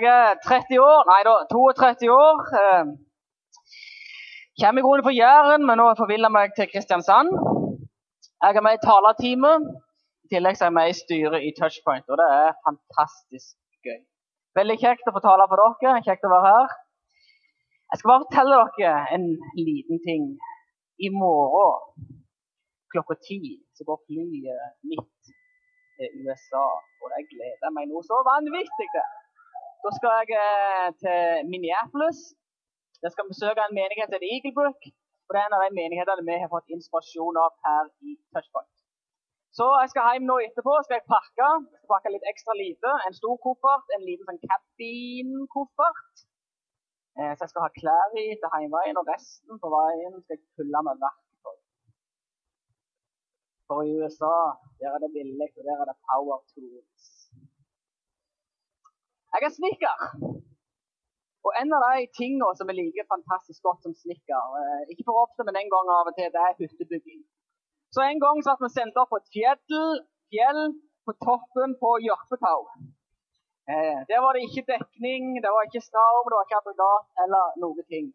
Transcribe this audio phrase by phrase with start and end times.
[0.00, 2.38] Jeg er 30 år, nei da, 32 år.
[2.60, 2.84] Eh,
[4.60, 7.28] kommer i grunnen fra Jæren, men nå har jeg meg til Kristiansand.
[8.44, 9.52] Jeg er med i talertime.
[10.24, 14.00] I tillegg så er jeg med i styret i Touchpoint, og det er fantastisk gøy.
[14.60, 16.00] Veldig kjekt å få tale for dere.
[16.08, 16.76] Kjekt å være her.
[17.90, 19.26] Jeg skal bare fortelle dere en
[19.68, 20.24] liten ting.
[21.06, 22.08] I morgen
[22.92, 23.40] klokka ti
[23.76, 25.32] så går flyet mitt
[25.96, 26.68] til USA,
[27.02, 29.19] og jeg gleder meg noe så vanvittig til.
[29.84, 31.20] Da skal jeg eh, til
[31.52, 32.20] Minneapolis.
[33.04, 34.80] Jeg skal besøke en menighet til Eagle Brook.
[35.26, 38.76] Og det er en av de menighetene vi har fått inspirasjon av her i Touchpoint.
[39.58, 40.74] Så jeg skal hjem nå etterpå.
[40.84, 41.48] skal jeg pakke.
[41.72, 42.90] Jeg skal pakke litt ekstra lite.
[43.06, 46.24] En stor koffert, en liten sånn cabinkoffert.
[47.18, 50.44] Eh, så jeg skal ha klær i til hjemveien, og resten på veien skal jeg
[50.60, 51.56] fylle med verktøy.
[53.70, 54.36] For i USA
[54.82, 57.19] der er det billig, og der er det power tools.
[59.32, 59.96] Jeg er snekker.
[61.46, 65.22] Og en av de tingene som jeg liker fantastisk godt som snekker, eh, ikke for
[65.24, 67.20] ofte, men en gang av og til, det er hyttebygging.
[67.94, 70.62] Så en gang satt vi sendt opp på et fjell, fjell
[71.06, 72.60] på toppen på Jørpetau.
[73.72, 77.44] Eh, der var det ikke dekning, det var ikke storm, det var ikke aggregat eller
[77.62, 78.06] noe ting.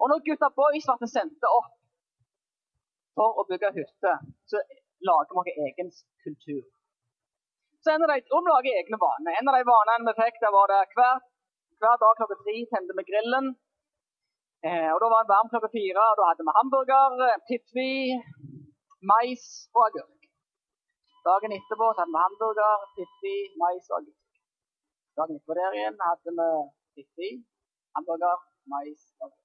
[0.00, 1.72] Og når gutta boys ble sendt opp
[3.16, 4.12] for å bygge hytte,
[4.50, 4.62] så
[5.08, 5.92] lager vi egen
[6.24, 6.64] kultur.
[7.86, 9.34] Så en av de, og vi lager egne vaner.
[9.38, 11.20] En av de vanene vi fikk, der var det hver,
[11.78, 13.46] hver dag klokka tre tente vi grillen.
[14.66, 17.14] Eh, og Da var det varm klokka fire, og da hadde vi hamburger,
[17.50, 17.92] piffi,
[19.10, 19.44] mais
[19.76, 20.26] og agurk.
[21.30, 24.34] Dagen etterpå hadde vi hamburger, piffi, mais og agurk.
[25.16, 26.50] Dagen etterpå der igjen hadde vi
[26.96, 27.30] piffi,
[27.94, 28.36] hamburger,
[28.74, 29.42] mais og agurk.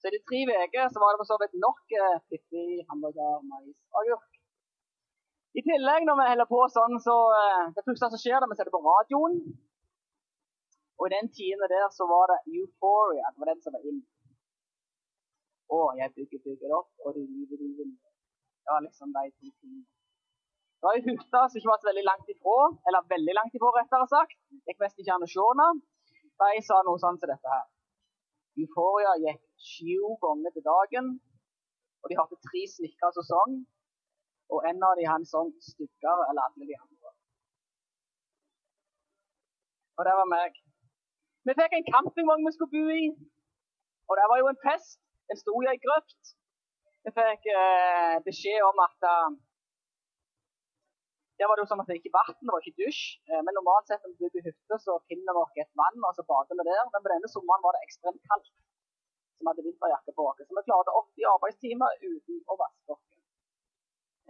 [0.00, 4.02] Så i de tre uker var det for så vidt nok eh, hamburger, mais og
[4.02, 4.43] agurk.
[5.54, 8.56] I tillegg, når vi holder på sånn, så uh, det første som skjer, det vi
[8.58, 9.36] setter på radioen.
[10.98, 13.30] Og i den tiende der så var det Euphoria.
[13.30, 14.00] Det var den som var inn.
[15.74, 18.00] Å, jeg bygger, bygger opp, og du river, river ned.
[18.64, 19.84] Det var liksom de to tingene.
[20.78, 22.56] Det var ei hytte som ikke var så veldig langt ifra,
[22.90, 24.36] eller veldig langt ifra, rettere sagt.
[24.68, 25.68] Gikk mest ikke an å se henne.
[26.42, 27.64] De sa noe sånn som dette her.
[28.64, 31.14] Euphoria gikk sju ganger til dagen,
[32.02, 33.56] og de hadde tre snekkere som sang.
[34.52, 37.12] Og en av de han sånn styggere enn alle de andre.
[39.98, 40.60] Og det var meg.
[41.46, 43.06] Vi fikk en campingvogn vi skulle bo i.
[44.08, 45.00] Og det var jo en fest.
[45.32, 46.34] En sto i ei grøft.
[47.04, 49.32] Vi fikk eh, beskjed om at uh,
[51.38, 53.00] der var det jo sånn at det ikke vann, det var ikke dusj.
[53.28, 56.24] Eh, men normalt sett når vi bygger hytte, så finner vi et vann, og så
[56.30, 56.84] bader vi der.
[56.92, 58.52] Men på denne sommeren var det ekstremt kaldt.
[59.34, 60.42] Så vi hadde vinterjakke på oss.
[60.46, 63.13] Så vi klarte 80 arbeidstimer uten å vaske oss.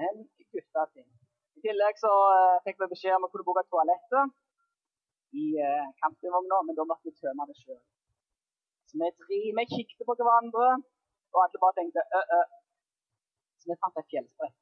[0.03, 0.17] En
[0.53, 1.07] gutteting.
[1.55, 4.33] I tillegg så uh, fikk vi beskjed om å kunne bruke toalettet
[5.39, 7.81] i uh, campingvogna, men da måtte vi tømme det sjøl.
[8.91, 10.67] Så vi tre vi kikket på hverandre,
[11.35, 12.43] og alle bare tenkte ø, ø.
[13.61, 14.59] Så vi fant et fjellsprekk.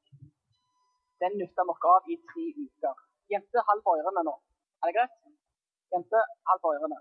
[1.23, 3.01] Den nytta vi av i tre uker.
[3.33, 4.35] Jente, halv på nå.
[4.83, 5.17] Er det greit?
[5.93, 6.99] Jente, halv på ørene.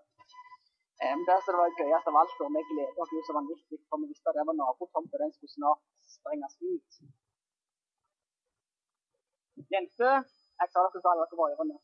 [1.03, 3.99] Um, det som var gøyest av alt, og vi gleder oss jo så vanvittig, for
[4.01, 5.81] vi visste at det var nabotomta, den skulle snart
[6.17, 7.01] sprenges ut.
[9.73, 10.11] Jente,
[10.61, 11.79] jeg sa dere skal dere var ørene.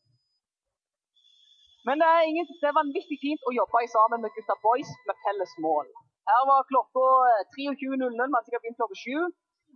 [1.87, 5.19] Men det er, ingen, det er vanvittig fint å jobbe sammen med gutta boys med
[5.25, 5.87] felles mål.
[6.29, 7.05] Her var klokka
[7.55, 9.29] 23.00, man sikkert begynt klokka 7.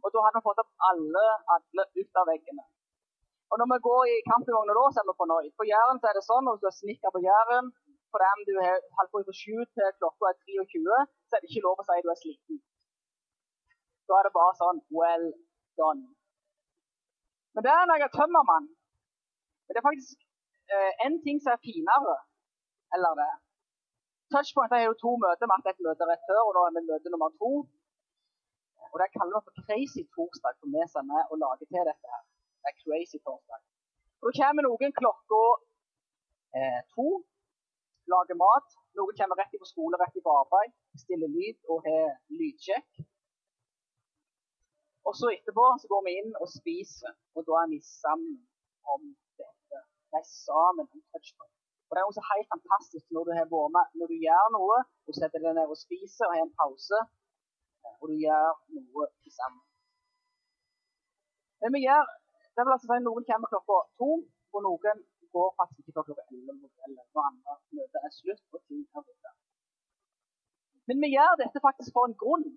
[0.04, 1.26] Og da hadde vi fått opp alle,
[1.56, 2.64] alle ut av veggene.
[3.52, 5.52] Og når vi går i campingvogna da, så er vi fornøyd.
[5.60, 7.72] På Jæren så er det sånn, når du har snekker på Jæren
[8.12, 10.98] for dem du har holdt på fra 7 til klokka er 23,
[11.28, 12.60] så er det ikke lov å si at du er sliten.
[14.10, 15.26] Da er det bare sånn well
[15.80, 16.04] done.
[17.54, 18.68] Men det er når jeg er tømmermann.
[19.64, 20.18] Men det er faktisk
[20.74, 22.16] eh, en ting som er finere
[22.96, 23.34] eller det.
[24.34, 25.46] Touchpoint har jo to møter.
[25.46, 27.52] Vi har et møte rett før, og nå er vi møte nummer to.
[28.94, 31.86] Og Det kaller vi for Crazy torsdag, for vi som er med og lager til
[31.90, 32.08] dette.
[32.14, 32.24] her.
[32.62, 33.62] Det er Crazy torsdag.
[34.20, 35.42] Og Da kommer noen klokka
[36.58, 37.08] eh, to,
[38.14, 38.68] lager mat.
[38.98, 40.72] Noen kommer rett på skole, rett på arbeid,
[41.04, 42.08] stiller lyd og har
[42.40, 42.90] lydsjekk.
[45.08, 48.38] Og så etterpå så går vi inn og spiser, og da er vi sammen
[48.94, 49.02] om
[49.42, 49.82] dette.
[50.20, 51.52] Er sammen om touchpoint.
[51.88, 54.48] Og Det er også så helt fantastisk når du, har vært med, når du gjør
[54.58, 54.78] noe,
[55.08, 57.00] og setter deg ned og spiser og har en pause,
[58.02, 59.06] og du gjør noe
[59.40, 59.64] sammen.
[61.62, 62.04] Men vi gjør,
[62.56, 64.10] det vil altså si Noen kommer klokka to,
[64.54, 65.04] og noen
[65.36, 68.44] går faktisk ikke før klokka elleve når andre møter er slutt.
[68.56, 69.32] og ting er borte.
[70.88, 72.48] Men vi gjør dette faktisk for en grunn.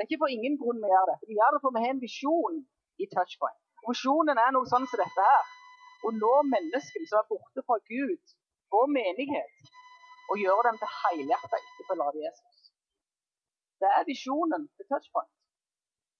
[0.00, 1.16] Det er ikke for ingen grunn vi gjør det.
[1.28, 2.54] Vi gjør det for vi har en visjon
[3.04, 3.58] i Touchpoint.
[3.84, 5.50] Visjonen er noe sånn som dette her.
[6.08, 8.32] Å nå menneskene som er borte fra Gud,
[8.78, 9.68] og menighet
[10.30, 12.72] og gjøre dem til helhjerta etterfølgere av Jesus.
[13.84, 15.32] Det er visjonen til Touchpoint.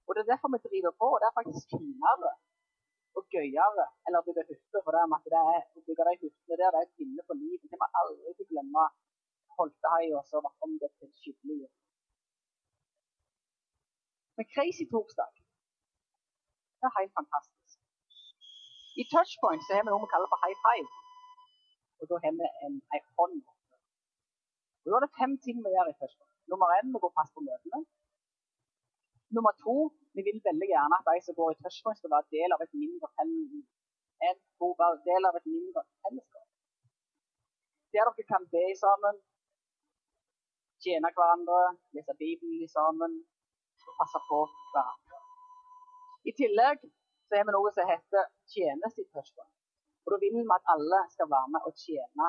[0.05, 1.09] Og det er derfor vi driver på.
[1.15, 2.37] og Det er faktisk finere
[3.17, 4.85] og gøyere enn å bygge hytter.
[4.85, 7.41] For det, er at det er å bygge de hyttene der det er pinne for
[7.43, 7.69] livet.
[7.73, 8.89] Det må aldri glemme
[9.57, 11.71] Holteheia som var om det til skikkelig.
[14.41, 15.31] Men Crazy torsdag
[16.81, 17.79] det er helt fantastisk.
[19.03, 20.89] I Touchpoint så har vi noe vi kaller for high five.
[22.01, 23.41] Og da har vi en, en hånd.
[24.83, 26.37] Og Da er det fem ting vi gjør i Touchpoint.
[26.51, 27.81] Nummer én, vi går fast på møtene.
[29.37, 29.75] Nummer to,
[30.17, 32.75] vi vil veldig gjerne at de som går i touchpoint, skal være del av et
[32.83, 33.09] mindre
[35.11, 36.49] del av et mindre fellesskap.
[37.93, 39.21] Der dere kan be sammen,
[40.83, 41.61] tjene hverandre,
[41.95, 43.13] lese Bibelen sammen
[44.01, 44.39] passe på
[44.73, 45.19] hverandre.
[46.29, 46.79] I tillegg
[47.27, 49.55] så er vi noe som heter tjeneste i touchpoint.
[50.05, 52.29] Og Da vil vi at alle skal være med og tjene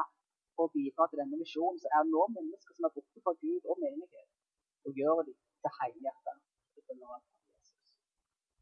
[0.60, 1.80] og bidra til denne misjonen.
[1.82, 4.30] Så er det nå mennesker som er borte fra Gud og menighet,
[4.86, 6.38] og gjør dem til helhjertet.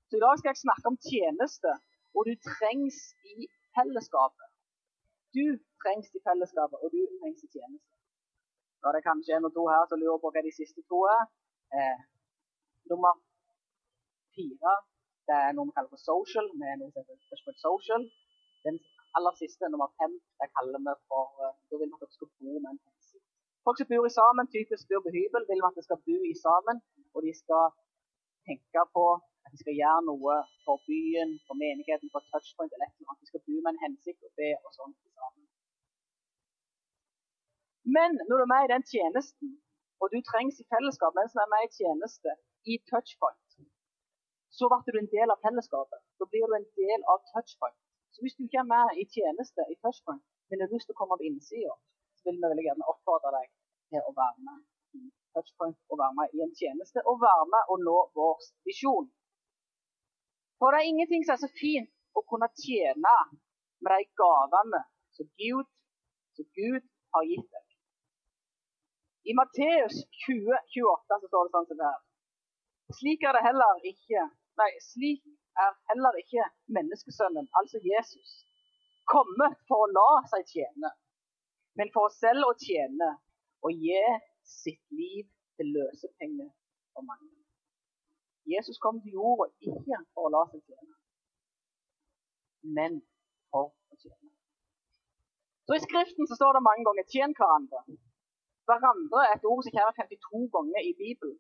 [0.10, 1.72] Så I dag skal jeg snakke om tjeneste,
[2.16, 2.98] og du trengs
[3.34, 3.38] i
[3.76, 4.48] fellesskapet.
[5.38, 5.46] Du
[5.82, 7.94] trengs i fellesskapet, og du trengs i tjeneste.
[8.86, 11.24] Er det kanskje en og to her som lurer på hva de siste to er.
[11.78, 12.00] Eh,
[12.92, 13.14] nummer
[14.36, 14.74] fire
[15.30, 16.48] det er noe vi kaller for social.
[16.62, 18.04] med noe som heter social.
[18.66, 18.76] Den
[19.18, 22.32] aller siste, nummer fem, det kaller vi for eh, Da vil vi at dere skal
[22.40, 23.28] bo med en hensikt.
[23.66, 26.18] Folk som bor i sammen, typisk bor på hybel, vil vi at de skal bo
[26.34, 26.78] i sammen.
[27.14, 27.66] Og de skal
[28.50, 29.06] tenke på
[29.46, 33.24] at de skal gjøre noe for byen, for menigheten, for touchpoint eller eller annet.
[33.24, 35.46] De skal bo med en hensikt og be og sånn sammen.
[37.96, 39.50] Men når du er med i den tjenesten,
[40.02, 42.32] og du trengs i fellesskap mens du er med i tjeneste
[42.74, 43.46] i touchpoint,
[44.58, 46.02] så blir du en del av fellesskapet.
[46.20, 47.80] Da blir du en del av touchpoint.
[48.14, 51.00] Så hvis du ikke er med i tjeneste i touchpoint, men har lyst til å
[51.02, 51.76] komme på innsida,
[52.18, 53.48] så vil vi veldig gjerne oppfordre deg
[53.94, 54.60] til å være med
[55.00, 55.04] i
[55.38, 59.08] touchpoint og være med i en tjeneste og være med og nå vår visjon.
[60.60, 63.16] For det er ingenting som er så fint å kunne tjene
[63.86, 64.82] med de gavene
[65.16, 65.70] som Gud,
[66.36, 66.84] som Gud
[67.16, 67.66] har gitt deg.
[69.30, 69.96] I Matteus
[70.26, 72.02] 20, 28 så står det sånn som det her.
[72.98, 74.22] Slik er det heller ikke
[74.60, 75.22] Nei, slik
[75.64, 76.44] er heller ikke
[76.76, 78.32] menneskesønnen, altså Jesus,
[79.14, 80.92] kommet for å la seg tjene,
[81.80, 83.10] men for selv å tjene
[83.64, 84.02] og gi
[84.44, 86.50] sitt liv til løsepenger
[86.94, 87.32] for mange.
[88.56, 90.96] Jesus kom til jorda ikke for å la seg tjene,
[92.78, 93.00] men
[93.54, 94.32] for å tjene.
[95.68, 97.86] Så I Skriften så står det mange ganger 'tjen hverandre'.
[98.68, 101.38] Hverandre er et ord som kommer 52 ganger i Bibelen.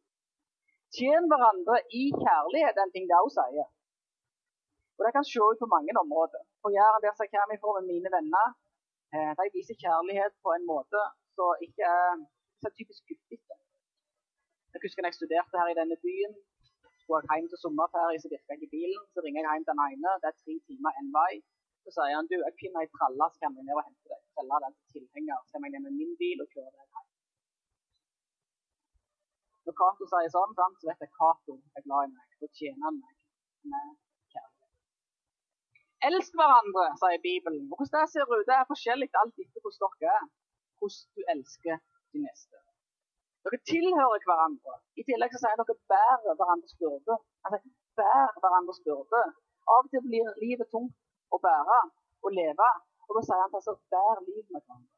[0.95, 3.67] Tjen hverandre i kjærlighet er en ting det òg sier.
[4.97, 6.41] Og Det kan se ut på mange områder.
[6.63, 8.47] På Jæren der jeg kommer fra med mine venner,
[9.13, 11.01] eh, de viser kjærlighet på en måte
[11.35, 12.09] som ikke er
[12.61, 13.55] så typisk guttete.
[14.73, 16.33] Jeg husker da jeg studerte her i denne byen,
[16.99, 19.03] skulle jeg hjem til sommerferie, så virka ikke bilen.
[19.13, 21.33] Så ringer jeg hjem til den ene, det er tre timer én vei.
[21.83, 24.21] Så sier han du, jeg finner ei tralle, så kan jeg ned og hente deg.
[24.35, 25.39] Selge den til tilhenger.
[25.45, 26.98] Så kommer jeg ned med min bil og kjører deg.
[29.69, 32.29] Når Cato sier sånn, så vet jeg Cato er glad i meg.
[32.41, 33.11] Da tjener han meg
[33.73, 33.91] med
[34.33, 34.71] kjærlighet.
[36.07, 37.67] Elsk hverandre, sier Bibelen.
[37.69, 40.25] Og hvordan det ser ut, det er forskjellig alt etter hvordan dere er.
[40.81, 41.77] Hvordan du elsker
[42.15, 42.63] de neste.
[43.45, 44.79] Dere tilhører hverandre.
[44.97, 47.21] I tillegg så sier dere bærer hverandres byrde.
[47.45, 47.61] Altså,
[48.01, 49.23] bærer hverandres byrde.
[49.69, 50.97] Av og til blir livet tungt
[51.29, 51.81] å bære
[52.25, 52.73] og leve.
[53.05, 54.95] Og da sier han altså bær livet med hverandre.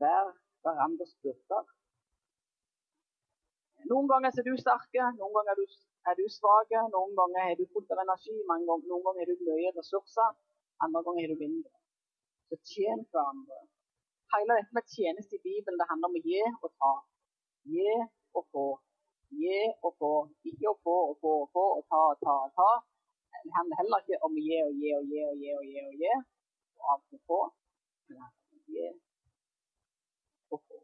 [0.00, 0.32] Bær
[0.64, 1.68] hverandres byrder.
[3.90, 5.74] Noen ganger er du sterke, noen ganger er du,
[6.10, 9.44] er du svak, noen ganger er du fullt av energi, ganger, noen ganger har du
[9.46, 10.32] mye ressurser,
[10.82, 11.70] andre ganger har du mindre.
[12.48, 13.60] Så tjen hverandre.
[14.34, 16.92] Hele dette med tjeneste i Bibelen det handler om å gi og ta.
[17.74, 17.94] Gi
[18.38, 18.66] og få.
[19.38, 20.12] Gi og få.
[20.50, 22.70] Ikke å få og få og få og ta og ta og ta.
[23.44, 25.86] Det handler heller ikke om å gi og gi og gi og gi og gi
[25.86, 26.16] og gi.
[26.78, 27.40] Og av og få.
[28.10, 28.28] Men
[28.74, 28.90] gi
[30.50, 30.82] og få.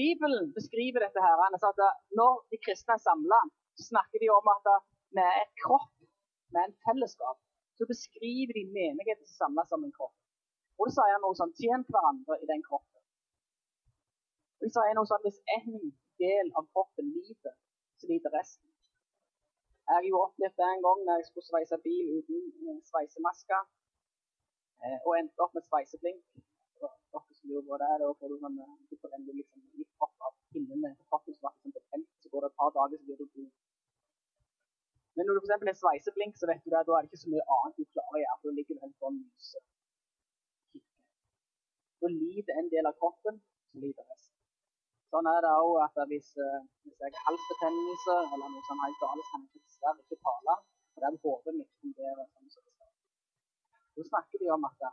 [0.00, 1.80] Bibelen beskriver dette her, at
[2.20, 3.40] når de kristne er samla,
[3.90, 4.68] snakker de om at
[5.16, 5.92] vi er et kropp,
[6.52, 7.38] med en fellesskap.
[7.76, 10.16] Så beskriver de menigheten som samles som en kropp.
[10.78, 13.02] Og det sier noe sånn Tjen hverandre i den kroppen.
[14.58, 15.78] Og de sier noe sånn hvis en
[16.22, 17.54] del av kroppen lider,
[17.98, 18.68] så lider resten.
[19.88, 23.58] Jeg har jo opplevd det en gang når jeg skulle sveise bil uten sveisemaske,
[24.84, 26.22] eh, og endte opp med sveiseblink.
[26.82, 27.50] Som
[27.82, 28.56] da får du sånn
[29.26, 29.52] du litt
[30.06, 33.18] opp av på kroppen, så blir det så går det et par dager, så blir
[33.20, 33.50] du god.
[35.16, 35.66] Men når du f.eks.
[35.70, 38.16] er sveiseblink, så vet du det, da er det ikke så mye annet du klarer
[38.18, 39.62] å gjøre, for du ligger helt sånn myse.
[42.02, 43.38] Da lider en del av kroppen,
[43.70, 44.38] så lider resten.
[45.12, 49.00] Sånn er det òg at hvis, eh, hvis jeg har halsbetennelse eller noe sånt helt
[49.04, 50.54] galt, kan jeg dessverre ikke tale.
[50.92, 54.08] For det er hodet mitt fungerer sånn som det skal.
[54.08, 54.88] Snakker de om at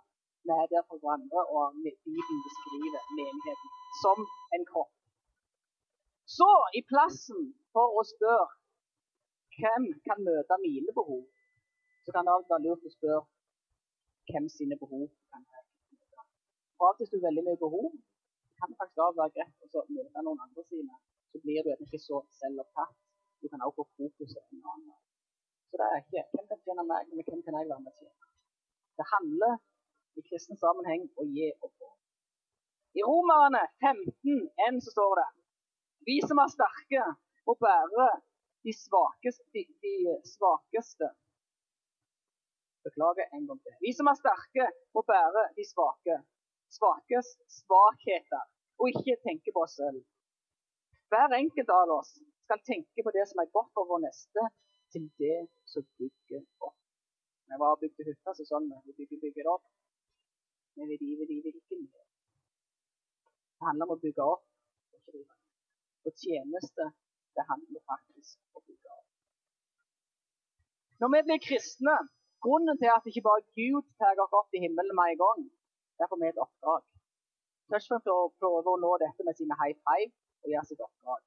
[0.50, 1.64] der for hverandre, og
[2.06, 3.70] Bibelen beskriver menigheten
[4.04, 4.18] som
[4.56, 4.94] en kropp.
[6.38, 7.42] Så, i plassen
[7.74, 8.48] for å spørre
[9.60, 11.24] hvem kan møte mine behov,
[12.04, 13.24] så kan det alltid være lurt å spørre
[14.30, 15.64] hvem sine behov kan jeg
[15.98, 16.26] møte.
[16.78, 17.90] For av og til veldig mye behov,
[18.60, 20.96] kan det faktisk være greit å møte noen andre sine.
[21.32, 22.96] Så blir du ikke så selvopptatt.
[23.42, 25.02] Du kan også få fokuset en annen vei.
[25.70, 28.00] Så det er ikke hvem kan tjene meg, men hvem kan jeg være med å
[28.00, 28.32] tjene.
[29.00, 29.54] Det handler
[30.18, 31.90] i kristen sammenheng å gi og få.
[32.98, 35.28] I Romerne 15,1 så står det
[36.10, 37.06] Vi som er sterke,
[37.46, 38.08] må bære
[38.66, 39.96] de svakeste, de, de
[40.34, 41.10] svakeste.
[42.88, 43.76] Beklager en gang til.
[43.86, 46.22] Vi som er sterke, må bære de svake.
[46.70, 48.46] Svakes svakheter,
[48.80, 50.02] og ikke tenke på oss selv.
[51.10, 52.12] Hver enkelt av oss
[52.46, 54.46] skal tenke på det som er godt for vår neste,
[54.94, 55.40] til det
[55.70, 56.78] som bygger opp.
[57.46, 59.66] Når jeg var og bygde hytta, så sånn vi bygger, bygger opp.
[60.80, 62.04] Men vi river, river ikke ned.
[63.60, 64.46] Det handler om å bygge opp.
[66.08, 66.86] Og tjeneste,
[67.36, 69.08] det handler faktisk om å bygge opp.
[71.04, 71.96] Når vi blir kristne,
[72.46, 75.42] grunnen til at ikke bare Gud tar oss opp i himmelen med en gang,
[75.98, 76.86] det er for vi et oppdrag.
[77.74, 80.14] Først og fremst prøve å nå dette med sine high five
[80.46, 81.26] og gjøre sitt oppdrag.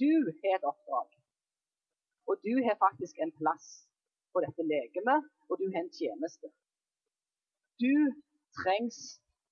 [0.00, 1.12] Du har et oppdrag.
[2.28, 3.68] Og du har faktisk en plass
[4.32, 6.48] på dette legemet, og du har en tjeneste.
[7.84, 7.92] Du
[8.60, 8.98] trengs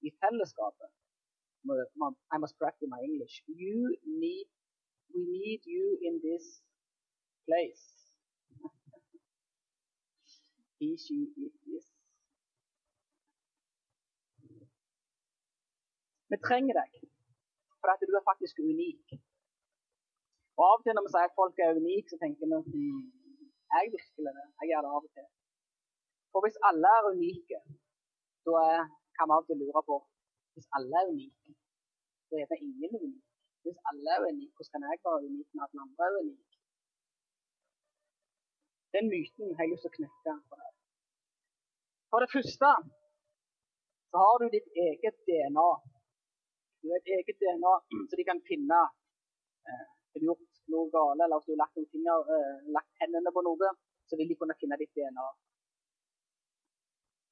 [0.06, 0.90] i fellesskapet.
[2.34, 3.42] I must practice my English.
[3.46, 4.46] You need,
[5.12, 6.44] we need you in this
[7.46, 7.84] place.
[10.78, 11.86] He, she, it, is.
[16.30, 16.92] Vi trenger deg,
[17.80, 19.04] for at du er faktisk unik.
[20.58, 23.02] Og Av og til når vi sier at folk er unike, så tenker vi hm,
[23.72, 24.46] jeg virkelig det?
[24.60, 25.28] Jeg gjør det av og til.
[26.32, 27.58] For hvis alle er unike,
[28.48, 28.62] da
[29.16, 29.96] kan vi av og til lure på
[30.56, 31.50] hvis alle er unike,
[32.26, 33.24] så er det ingen unik.
[33.64, 36.54] Hvis alle er unike, hvordan kan jeg være unik når alle andre er unike?
[38.94, 40.72] Den myten har jeg lyst til å knekke for deg.
[42.10, 42.70] For det første
[44.10, 45.68] så har du ditt eget DNA.
[46.80, 47.74] Du har et eget DNA
[48.08, 48.78] så de kan finne
[49.68, 53.32] eh, har du gjort noe galt, eller hvis du har lagt, finger, eh, lagt hendene
[53.36, 53.72] på noe,
[54.08, 55.26] så vil de kunne finne ditt DNA.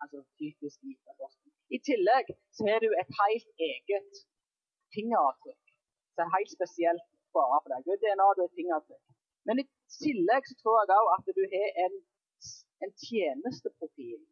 [0.04, 1.52] Altså typisk IT-forskning.
[1.76, 4.12] I tillegg så har du et helt eget
[4.94, 5.64] fingeravtrykk.
[6.12, 7.06] Så er helt spesielt
[7.36, 7.80] bare for deg.
[7.86, 9.04] Du er DNA, du er fingeravtrykk.
[9.46, 9.64] Men i
[10.02, 11.96] tillegg så tror jeg òg at du har en,
[12.84, 14.22] en tjenesteprofil.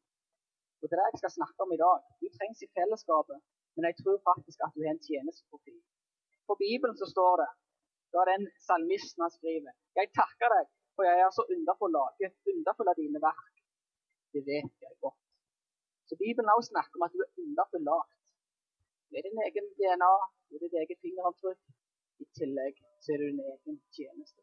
[0.81, 1.99] Og det er det jeg skal snakke om i dag.
[2.21, 3.39] Du trengs i fellesskapet,
[3.75, 5.81] men jeg tror faktisk at du har en tjenesteprofil.
[6.49, 7.51] På Bibelen så står det
[8.13, 9.73] da er den salmisten han skriver.
[9.99, 13.55] Jeg takker deg, for jeg er så underfull laget, underfull av dine verk.
[14.35, 15.22] Det vet jeg godt.
[16.13, 18.25] Så Bibelen også snakker om at du er underbelagt.
[19.17, 20.15] er din egen DNA,
[20.47, 21.61] du er ditt eget fingeravtrykk.
[22.23, 24.41] I tillegg så er du din egen tjeneste.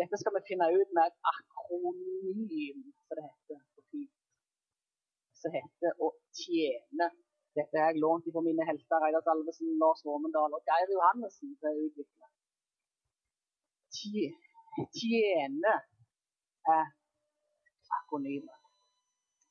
[0.00, 4.14] Dette skal vi finne ut med et akronym, som det heter på fint.
[5.40, 6.08] Som heter å
[6.42, 7.06] tjene
[7.58, 11.68] dette har jeg lånt fra mine helter Reidar Salvesen, Lars Vormendal og Geir Johannessen til
[11.68, 12.26] å utvikle.
[14.96, 15.74] Tjene
[16.76, 16.86] er
[18.00, 18.61] akronymet.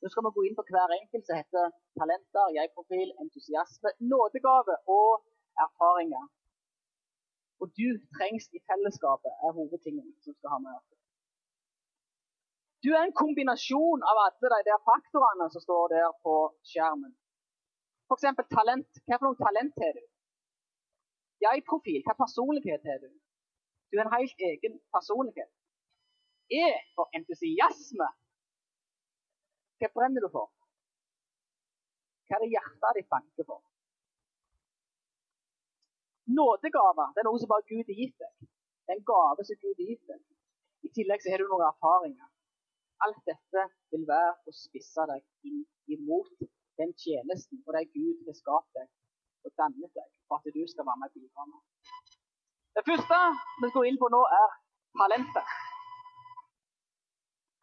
[0.02, 5.10] Nå skal vi gå inn på hver enkelt som heter talenter, jeg-profil, entusiasme, nådegave og
[5.64, 6.24] erfaringer.
[7.62, 10.90] Og du trengs i fellesskapet, er hovedtingen som skal ha med oss.
[12.82, 16.34] Du er en kombinasjon av alle de der faktorene som står der på
[16.70, 17.12] skjermen.
[18.10, 18.26] F.eks.
[18.56, 18.90] talent.
[19.06, 20.02] Hva for noe talent har du?
[21.46, 22.00] Jeg-profil.
[22.06, 23.10] Hva personlighet har du?
[23.88, 25.52] Du har en helt egen personlighet.
[26.62, 26.66] E
[26.96, 28.08] for entusiasme.
[29.82, 30.46] Hva brenner du for?
[32.30, 33.58] Hva er det hjertet ditt banker for?
[36.38, 38.46] Nådegaver det er noe som bare Gud har gitt deg.
[38.86, 40.22] Det er en gave som Gud har gitt deg.
[40.86, 42.30] I tillegg så har du noen erfaringer.
[43.02, 45.64] Alt dette vil være å spisse deg inn
[45.96, 46.46] imot
[46.78, 48.86] den tjenesten og det Gud har skapt deg
[49.42, 51.60] og dannet deg for at du skal være med og bidra med.
[52.78, 53.22] Det første
[53.58, 54.58] vi skal gå inn på nå, er
[55.00, 55.56] talenter.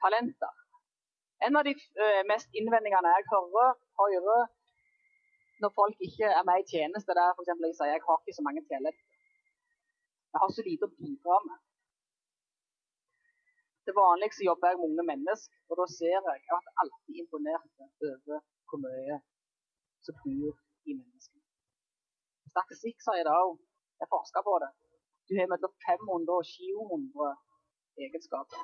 [0.03, 0.58] Talenter.
[1.46, 4.48] En av de uh, mest innvendingene jeg hører, hører
[5.63, 7.50] når folk ikke er med i tjeneste, det er f.eks.
[7.51, 9.08] jeg sier jeg har ikke så mange talenter.
[10.31, 11.58] Jeg har så lite å bidra med.
[13.84, 17.22] Til vanlig så jobber jeg med unge mennesker, og da ser jeg at jeg alltid
[17.24, 17.69] imponert
[18.10, 19.17] over hvor mye
[20.05, 20.58] som bor
[22.51, 23.58] Statistikk sier det òg.
[24.01, 24.69] Jeg forsker på det.
[25.27, 27.34] Du har mellom 500 og 700
[28.05, 28.62] egenskaper.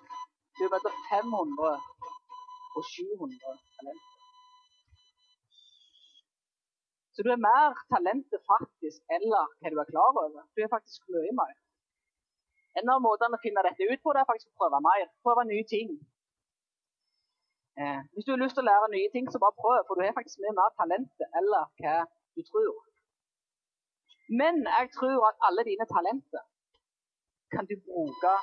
[0.55, 2.24] Du har mellom 500
[2.77, 4.11] og 700 talenter.
[7.15, 10.41] Så du er mer talentet faktisk eller hva du er klar over.
[10.55, 11.53] Du er faktisk mye mer.
[12.79, 15.07] En av måtene å finne dette ut på, det er faktisk å prøve mer.
[15.23, 15.93] Prøve nye ting.
[17.79, 20.03] Eh, hvis du har lyst til å lære nye ting, så bare prøv, for du
[20.03, 21.95] har faktisk mye mer talenter eller hva
[22.35, 22.75] du tror.
[24.41, 26.43] Men jeg tror at alle dine talenter
[27.53, 28.33] kan du bruke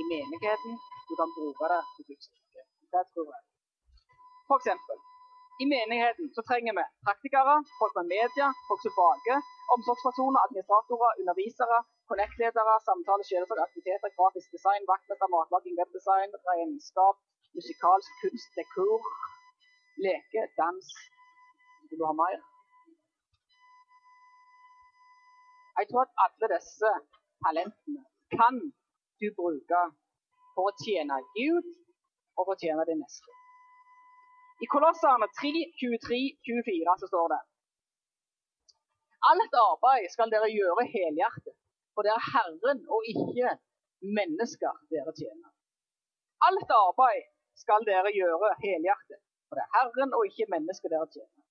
[0.00, 0.72] i menigheten.
[1.08, 2.43] Du kan bruke det i Guds
[4.48, 4.96] For eksempel,
[5.62, 9.38] i menigheten så trenger vi praktikere, folk med media, folk som baker,
[9.74, 11.78] omsorgspersoner, administratorer, undervisere,
[12.10, 17.16] connect-ledere, samtale, sjelesorg, aktiviteter, grafisk design, vaktmester, matlaging, webdesign, regnskap,
[17.56, 19.00] musikalsk kunst, dekor,
[20.06, 20.86] leke, dans.
[21.88, 22.38] Vil du ha mer?
[25.78, 26.90] Jeg tror at alle disse
[27.44, 28.02] talentene
[28.38, 28.54] kan
[29.20, 29.82] du bruke
[30.54, 31.66] for å tjene Gud
[32.38, 33.30] og fortjener din neste.
[34.64, 35.50] I Kolosserne 3,
[35.80, 37.40] 23, 24 så står det
[39.30, 41.54] Alt arbeid skal dere gjøre helhjertet,
[41.94, 43.50] for det er Herren og ikke
[44.18, 45.50] mennesker dere tjener.
[46.48, 47.24] Alt arbeid
[47.62, 51.42] skal dere gjøre helhjertet, for det er Herren og ikke mennesker dere tjener.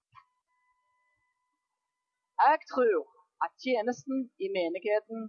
[2.46, 3.02] Jeg tror
[3.46, 5.20] at tjenesten i menigheten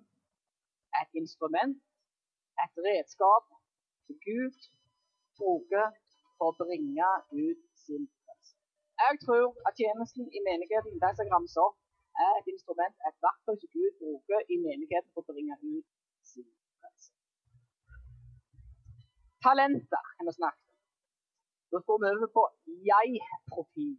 [0.94, 1.76] er et instrument,
[2.64, 3.44] et redskap
[4.06, 4.56] til Gud
[5.38, 5.86] bruker
[6.38, 7.08] for å bringe
[7.44, 8.54] ut sin frelse.
[9.04, 11.78] Jeg tror at tjenesten i menigheten det som ramser opp,
[12.24, 15.86] er et instrument, et verktøy som Gud bruker i menigheten for å bringe ut
[16.30, 16.46] sin
[16.78, 17.10] frelse.
[19.46, 20.78] Talenter har vi snakket om.
[21.72, 22.44] Da går vi over på
[22.90, 23.96] jeg-profil.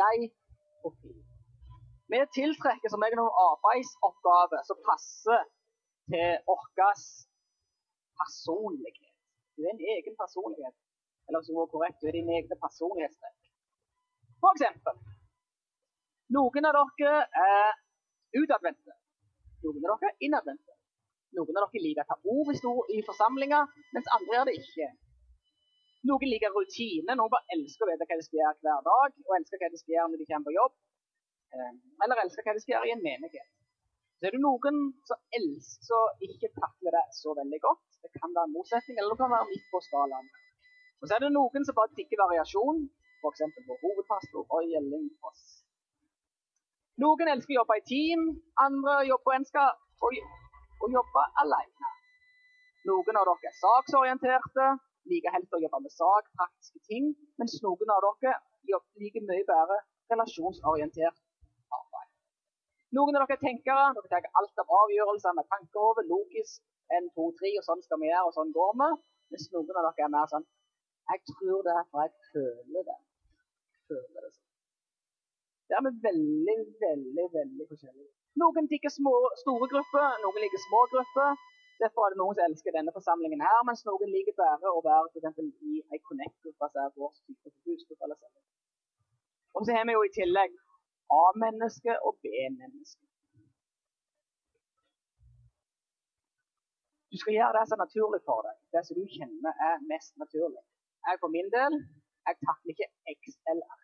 [0.00, 1.20] Jeg-profil.
[2.12, 5.46] Vi tiltrekker som regel noen arbeidsoppgaver som passer
[6.12, 6.66] til vår
[8.20, 9.03] personlighet.
[9.54, 10.76] Du er en egen personlighet.
[11.26, 13.40] Eller hvis du var korrekt, du er din egne personlighetstrekk.
[14.42, 14.98] For eksempel
[16.34, 17.74] noen av dere er
[18.40, 18.94] utadvendte.
[19.64, 20.76] Noen av dere er innadvendte.
[21.36, 24.88] Noen av dere liker å ta ord i, forsamlinger, mens andre gjør det ikke.
[26.08, 27.16] Noen liker rutine.
[27.16, 29.80] Noen bare elsker å vite hva de skal gjøre hver dag, og elsker hva de
[29.82, 30.74] skal gjøre når de kommer på jobb.
[31.54, 31.72] Eh,
[32.06, 33.50] eller elsker hva de skal gjøre i en menighet.
[34.24, 37.82] Så er det noen som elsker å ikke takler det så veldig godt.
[38.00, 40.30] Det kan være en motsetning, eller det kan være midt på skalaen.
[41.02, 42.78] Og så er det noen som bare digger variasjon,
[43.20, 43.42] f.eks.
[43.66, 45.10] på hovedpastor og Gjelling.
[47.04, 48.24] Noen elsker å jobbe i team,
[48.64, 49.68] andre jobber ønsker
[50.08, 50.12] å,
[50.88, 51.92] å jobbe alene.
[52.88, 54.70] Noen av dere er saksorienterte,
[55.12, 58.40] liker helst å jobbe med sak, praktiske ting, mens noen av dere
[58.72, 59.82] liker mye bedre
[60.16, 61.23] relasjonsorientert.
[62.94, 66.60] Noen av dere tenker, dere tenker alt av avgjørelser med tankehode, logisk,
[66.94, 68.90] en, to, tre, og sånn skal vi gjøre, og sånn går vi.
[69.34, 70.44] Hvis noen av dere er mer sånn
[71.10, 72.98] Jeg tror det for jeg føler det.
[73.90, 74.44] Føler det sånn.
[75.72, 78.10] Der er vi veldig, veldig veldig forskjellige.
[78.42, 81.42] Noen små, store grupper, noen liker små grupper.
[81.82, 85.10] Derfor er det noen som elsker denne forsamlingen her, mens noen liker bare å være
[85.10, 86.70] for eksempel, i ei Connect-gruppe.
[86.70, 88.14] som er vår type sånn.
[89.54, 90.54] Og så har vi jo i tillegg
[91.20, 93.04] A-menneske og B-menneske.
[97.14, 100.12] Du skal gjøre det som er naturlig for deg, det som du kjenner er mest
[100.22, 100.64] naturlig.
[101.06, 101.74] Jeg for min del
[102.26, 102.88] jeg takler ikke
[103.20, 103.80] XLR.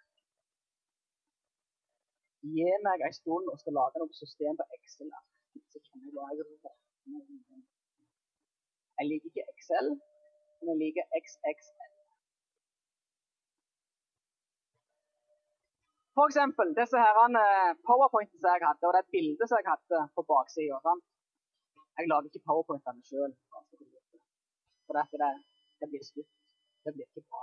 [2.55, 5.25] Gi meg en stund og skal lage noe system på XLR.
[5.71, 6.49] Så kjenner jeg bare jeg
[8.99, 9.89] Jeg liker ikke XL,
[10.59, 11.90] men jeg liker XXL.
[16.21, 20.01] For eksempel disse her eh, powerpointene som jeg hadde, og det bildet som jeg hadde
[20.17, 20.93] på baksida.
[21.97, 23.33] Jeg lager ikke powerpointene sjøl.
[24.85, 25.31] For dette, det,
[25.81, 26.29] det blir slutt.
[26.85, 27.41] Det blir ikke bra.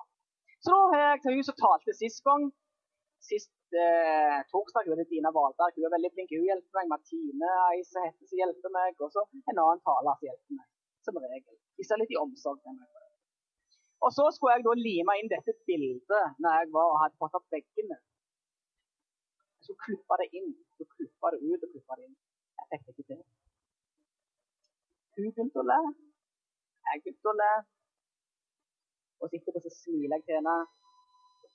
[0.62, 2.46] Så da har jeg til hun som talte sist gang,
[3.30, 5.74] sist eh, torsdag var det Dina Valberg.
[5.78, 6.36] Hun er veldig flink.
[6.38, 6.92] Hun hjelper meg.
[6.94, 9.02] Martine Eise heter som hjelper meg.
[9.02, 10.68] Og så en annen taler som hjelper meg.
[11.08, 11.58] Som regel.
[11.82, 12.86] De ser litt i omsorg meg.
[14.06, 17.40] Og så skulle jeg da lime inn dette bildet når jeg var og hadde fått
[17.40, 17.98] opp veggene.
[19.68, 20.52] Jeg klippa det inn.
[20.78, 22.18] Så klippa det ut og klippa det inn.
[22.58, 23.24] Jeg fikk det ikke til.
[25.18, 25.80] Hun begynte å le.
[26.88, 27.54] Jeg begynte å le.
[29.20, 30.58] Og så etterpå så smiler jeg til henne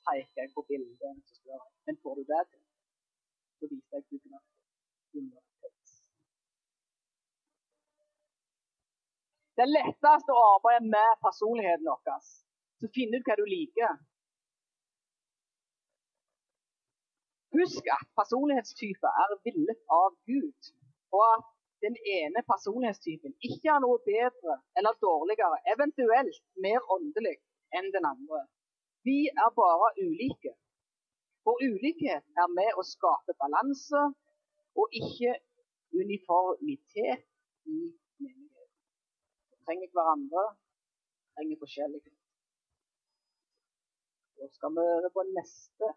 [0.07, 1.23] peker jeg på bildet.
[1.27, 2.63] Så spør jeg men får du det til.
[3.59, 4.05] Så viser jeg
[5.19, 5.99] under tekst.
[9.59, 12.33] Det letteste å arbeide med personligheten vår.
[12.81, 13.93] Så finne ut hva du liker.
[13.93, 14.01] Hun
[17.53, 20.71] Husk at personlighetstyper er villet av Gud,
[21.17, 21.49] og at
[21.85, 27.37] den ene personlighetstypen ikke er noe bedre eller dårligere, eventuelt mer åndelig
[27.77, 28.45] enn den andre.
[29.07, 30.55] Vi er bare ulike.
[31.43, 34.03] For ulikhet er med å skape balanse
[34.79, 35.35] og ikke
[36.03, 37.27] uniformitet
[37.67, 37.79] i
[38.23, 38.71] menigheten.
[39.51, 42.19] Vi trenger hverandre, vi trenger forskjellighet.
[44.39, 45.91] Så skal vi over på neste.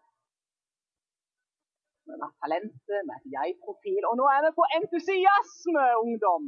[2.08, 4.02] Med talentet, med har jeg-profil.
[4.10, 6.44] Og nå er vi på entusiasme, ungdom!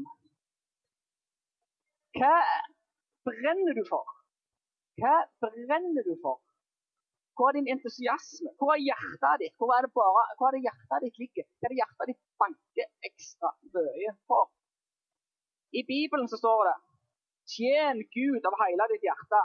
[2.18, 2.35] Hva
[3.29, 4.07] brenner du for?
[5.01, 6.38] Hva brenner du for?
[7.38, 8.51] Hvor er din entusiasme?
[8.59, 9.55] Hvor er hjertet ditt?
[9.59, 11.47] Hvor er det, bare, hvor er det hjertet ditt ligger?
[11.59, 14.44] Hva er det hjertet ditt banker ekstra mye for?
[15.79, 16.77] I Bibelen så står det
[17.53, 19.40] Tjen Gud av hele ditt hjerte.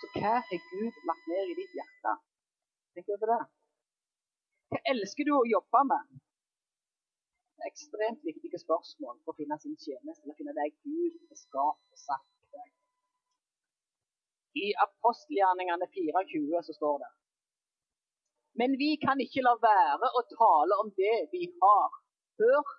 [0.00, 2.16] Så hva har Gud lagt ned i ditt hjerte?
[2.94, 3.38] Tenk over det.
[4.70, 6.18] Hva elsker du å jobbe med?
[7.56, 11.40] Det er ekstremt viktige spørsmål for å finne sin tjeneste, eller finne det Gud har
[11.40, 12.68] skapt og sagt deg.
[14.64, 17.10] I apostelgjerningene 24 så står det
[18.62, 21.98] Men vi kan ikke la være å tale om det vi har
[22.42, 22.78] hørt.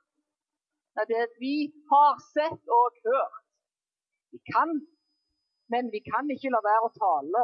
[0.98, 1.56] Nei, det vi
[1.92, 3.38] har sett og hørt.
[4.32, 4.82] Vi kan
[5.72, 7.42] men vi kan ikke la være å tale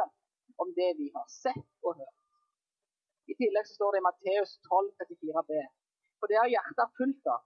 [0.62, 2.17] om det vi har sett og hørt.
[3.28, 5.62] I tillegg så står det i Matteus 12, 34b.
[6.18, 7.42] For det er hjertet fullt av,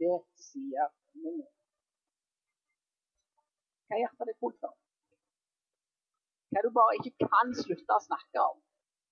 [0.00, 0.16] det
[0.48, 0.90] sier
[1.22, 1.48] munnen.
[3.86, 4.74] Hva er hjertet ditt fullt av?
[6.52, 8.58] Hva du bare ikke kan slutte å snakke om?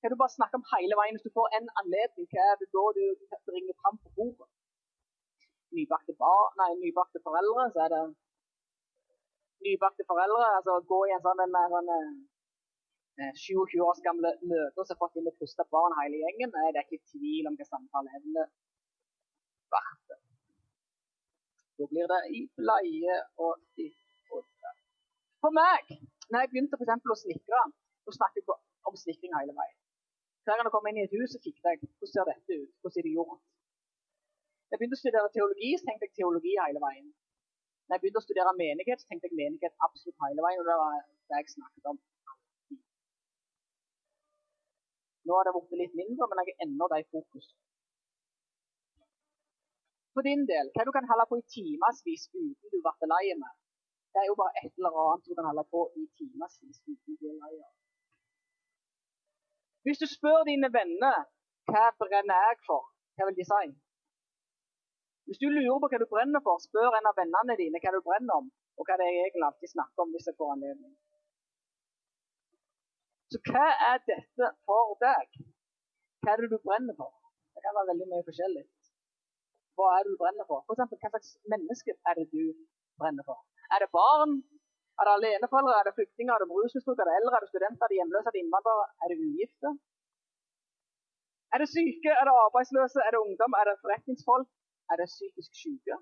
[0.01, 2.29] Hva du bare snakker om hele veien hvis du får en anledning?
[2.33, 3.05] Hva er det da du
[3.49, 4.51] bringer fram på bordet?
[5.75, 8.03] Nybakte, bar, nei, nybakte foreldre, så er det
[9.67, 10.45] nybakte foreldre.
[10.59, 12.13] altså Gå i en sånn, en, en, eh,
[13.17, 16.55] 27 års gamle mødre som har fått inn det første barn hele gjengen.
[16.55, 18.47] Det er ikke tvil om hva samtaleevne
[19.75, 20.17] verdt.
[21.79, 23.89] Da blir det i bleie og i
[24.31, 24.75] hodet.
[25.43, 25.97] For meg,
[26.31, 27.63] når jeg begynte for å snekre,
[28.05, 29.81] så snakket jeg om snekring hele veien.
[30.45, 32.73] Hver gang jeg kom inn i et hus, så fikk jeg hvordan ser dette ut,
[32.83, 33.45] hvordan er det gjort.
[34.71, 37.07] Jeg begynte å studere teologi, så tenkte jeg teologi hele veien.
[37.87, 40.61] Når jeg begynte å studere menighet, så tenkte jeg menighet absolutt hele veien.
[40.61, 42.01] og det var det jeg snakket om.
[45.25, 47.47] Nå har det blitt litt mindre, men jeg er ennå det i fokus.
[50.15, 53.55] For din del, hva du kan holde på i timevis uten du blir lei med,
[54.15, 57.17] det er jo bare et eller annet du kan holde på i timevis uten du
[57.23, 57.73] blir lei av.
[59.85, 61.25] Hvis du spør dine venner
[61.71, 63.65] hva brenner jeg for, hva vil de si?
[65.27, 68.01] Hvis du lurer på hva du brenner for, spør en av vennene dine hva du
[68.07, 70.95] brenner om, og hva det er jeg egentlig alltid snakker om hvis jeg får anledning.
[73.35, 75.39] Så hva er dette for deg?
[76.23, 77.11] Hva er det du brenner for?
[77.55, 78.61] Det kan være veldig mye forskjellig.
[79.75, 80.61] Hva er det du brenner for?
[80.67, 82.45] For eksempel, hva slags menneske er det du
[83.01, 83.41] brenner for?
[83.75, 84.37] Er det barn?
[85.03, 85.75] Er det aleneforeldre?
[85.81, 86.33] Er det flyktninger?
[86.35, 87.07] Er det rusmisbrukere?
[87.07, 87.35] Er det eldre?
[87.35, 87.83] Er det studenter?
[87.87, 88.27] Er det hjemløse?
[88.31, 88.87] Er det innvandrere?
[89.03, 89.73] Er det ugifte?
[91.55, 92.13] Er det syke?
[92.21, 93.01] Er det arbeidsløse?
[93.07, 93.59] Er det ungdom?
[93.61, 94.49] Er det forretningsfolk?
[94.91, 95.99] Er det psykisk syke?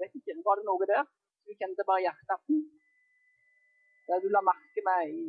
[0.00, 1.04] Vet ikke, Var det noe der?
[1.44, 2.40] Du kjente bare hjertet
[4.08, 5.28] Det du la merke med i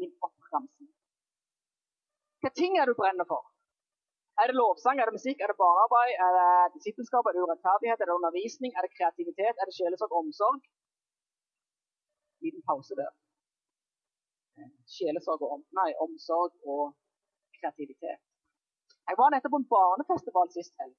[0.00, 0.90] min oppramsing.
[2.42, 3.42] Hva ting er du brenner for?
[4.42, 8.00] Er det lovsang, er det musikk, er det barnearbeid, er det disippelskap, er det urettferdighet,
[8.00, 10.60] er det undervisning, er det kreativitet, er det sjelesorg omsorg?
[12.44, 13.12] Liten pause der.
[14.94, 16.84] Sjelesorg og om, nei, omsorg og
[17.60, 18.20] kreativitet.
[19.08, 20.96] Jeg var nettopp på en barnefestival sist helg.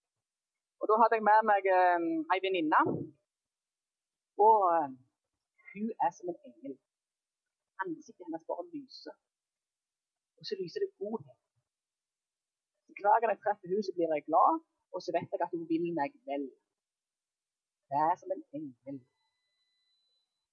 [0.79, 2.81] Og Da hadde jeg med meg eh, ei venninne.
[4.47, 4.89] Og eh,
[5.71, 6.75] hun er som en engel.
[7.83, 9.15] Ansiktet hennes bare lyser.
[10.39, 11.39] Og så lyser det godhet.
[12.85, 14.51] Så Hver gang jeg treffer henne, så blir jeg glad,
[14.93, 16.45] og så vet jeg at hun vil meg vel.
[17.89, 18.97] Det er som en engel.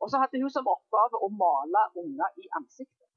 [0.02, 3.08] Og så hadde hun som oppgave å male unger i ansiktet.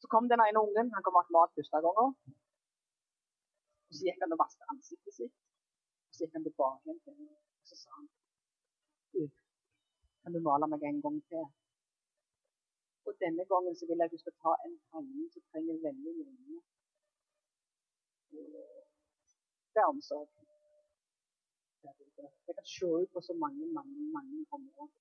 [0.00, 0.90] Så kom den ene ungen.
[0.94, 2.10] Han kom malt første gangen.
[3.88, 5.36] Og så gikk han og vasket ansiktet sitt.
[6.08, 7.38] Og så gikk han tilbake igjen til henne.
[7.60, 8.08] Og så sa han
[9.14, 9.22] Du,
[10.22, 11.46] kan du male meg en gang til?
[13.06, 16.12] Og denne gangen så vil jeg at du skal ta en tegning som trenger veldig
[16.20, 16.58] mye.
[19.72, 20.28] Det er omsorg.
[22.46, 24.92] Det kan se ut på så mange, mange, mange områder.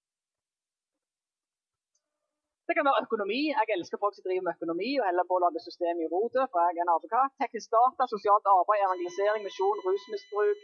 [2.68, 3.42] Det kan være økonomi.
[3.60, 6.46] Jeg elsker folk som driver med økonomi og heller på å lage system i rotet,
[6.52, 7.36] for jeg er en advokat.
[7.44, 10.60] Teknisk data, sosialt arbeid, evangelisering, misjon, rusmisbruk,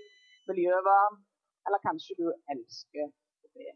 [0.49, 1.19] miljøvern.
[1.67, 3.08] Eller kanskje du elsker
[3.45, 3.67] å be.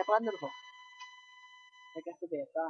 [0.00, 0.52] Hva brenner du for?
[1.92, 2.62] Det er greit å vite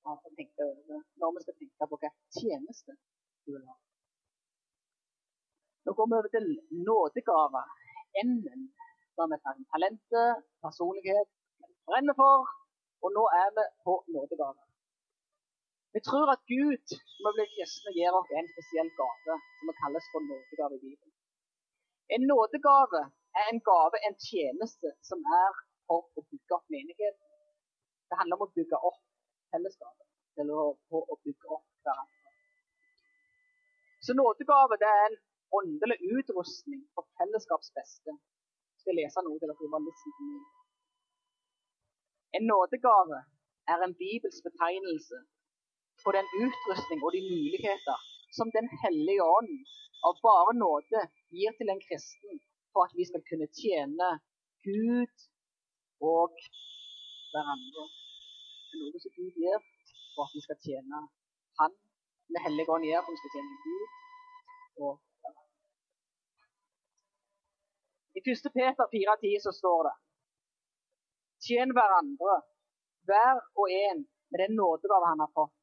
[0.00, 3.76] hva vi tenker over når vi skal tenke på hva tjeneste du vil ha.
[5.84, 6.48] Nå går vi over til
[6.88, 7.76] nådegaver.
[8.24, 8.64] N-en.
[9.20, 11.30] Da vi snakket om talentet, personlighet,
[11.92, 12.48] brenner for,
[13.04, 14.66] og nå er vi på nådegaver.
[15.92, 20.24] Vi tror at Gud, som blitt kristne, gir oss en spesiell gave som kalles for
[20.32, 21.16] nådegave i Bibelen.
[22.16, 27.26] En nådegave er en gave, en tjeneste, som er for å bygge opp menigheten.
[28.10, 29.00] Det handler om å bygge opp
[29.54, 30.06] fellesskapet,
[30.42, 32.34] eller på å bygge opp hverandre.
[34.06, 35.18] Så nådegave det er en
[35.58, 38.14] åndelig utrustning for fellesskaps beste.
[38.86, 39.68] Jeg lese noe til dere
[42.38, 43.18] En nådegave
[43.72, 45.18] er en bibelsk betegnelse
[46.04, 47.98] på den utrustning og de muligheter
[48.38, 49.58] som Den hellige ånd
[50.06, 51.00] av bare nåde
[51.34, 52.40] gir til en kristen
[52.72, 54.10] for at vi skal kunne tjene
[54.68, 55.14] Gud
[56.00, 56.34] og
[57.32, 57.84] hverandre.
[58.70, 59.60] Det er noe som Gud gjør
[60.14, 61.00] for at vi skal tjene
[61.60, 61.72] Han.
[62.30, 63.86] Den hellige ånd gjør for at vi skal tjene Gud
[64.84, 65.48] og hverandre.
[68.18, 68.52] I 1.
[68.56, 69.96] Peter 4,10 så står det
[71.44, 72.34] Tjen hverandre,
[73.08, 75.54] hver og en med den nådegave han har fått,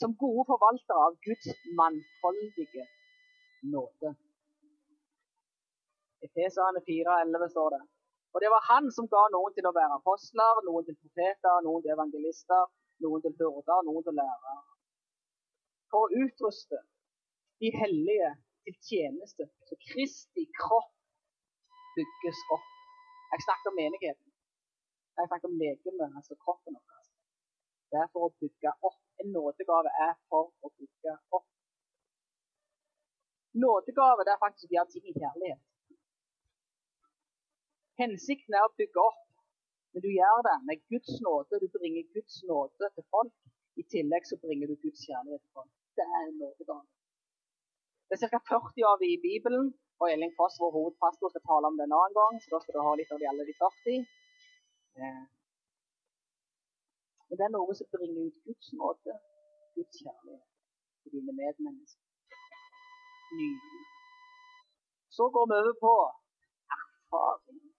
[0.00, 1.48] som gode forvaltere av Guds
[1.80, 2.84] mannfoldige
[3.72, 4.12] nåde.
[6.22, 7.82] I Efeserne 4,11 står det.
[8.34, 11.82] Og det var han som ga noen til å være apostler, noen til profeter, noen
[11.82, 12.68] til evangelister,
[13.04, 14.56] noen til hyrder, noen til lærere.
[15.90, 16.78] For å utruste
[17.62, 18.30] de hellige
[18.66, 20.92] til tjeneste, så Kristi kropp
[21.96, 22.68] bygges opp.
[23.32, 24.28] Jeg snakket om menigheten.
[25.18, 27.00] Jeg snakket om legemet, altså kroppen vår.
[27.90, 29.00] Det er for å bygge opp.
[29.20, 31.48] En nådegave er for å bygge opp.
[33.64, 35.62] Nådegave det er faktisk å gjøre ting i kjærlighet.
[38.00, 39.24] Hensikten er å bygge opp,
[39.92, 41.58] men du gjør det med Guds nåde.
[41.62, 43.34] Du bringer Guds nåde til folk.
[43.80, 45.72] I tillegg så bringer du Guds kjærlighet til folk.
[45.98, 46.86] Det er en nådegave.
[48.08, 48.40] Det er ca.
[48.52, 49.66] 40 av dem i Bibelen,
[50.00, 52.38] og Elling Foss, vår hovedpastor, skal tale om det en annen gang.
[52.42, 54.00] Så da skal du ha litt av de alle de 40.
[55.04, 55.22] Eh.
[57.26, 59.16] Men det er noe som bringer ut Guds nåde,
[59.76, 60.46] Guds kjærlighet
[61.02, 62.06] til dine medmennesker.
[63.38, 63.84] Nydelig.
[65.16, 65.94] Så går vi over på
[66.78, 67.69] erfaring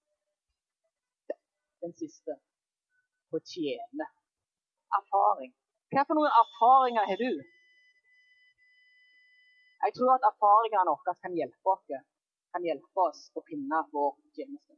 [1.86, 2.38] den siste.
[3.32, 4.08] Å tjene.
[5.00, 5.52] Erfaring.
[5.92, 7.32] Hva for noen erfaringer har du?
[9.82, 11.88] Jeg tror at erfaringene våre kan hjelpe oss,
[12.54, 14.76] kan hjelpe oss å finne vår tjeneste.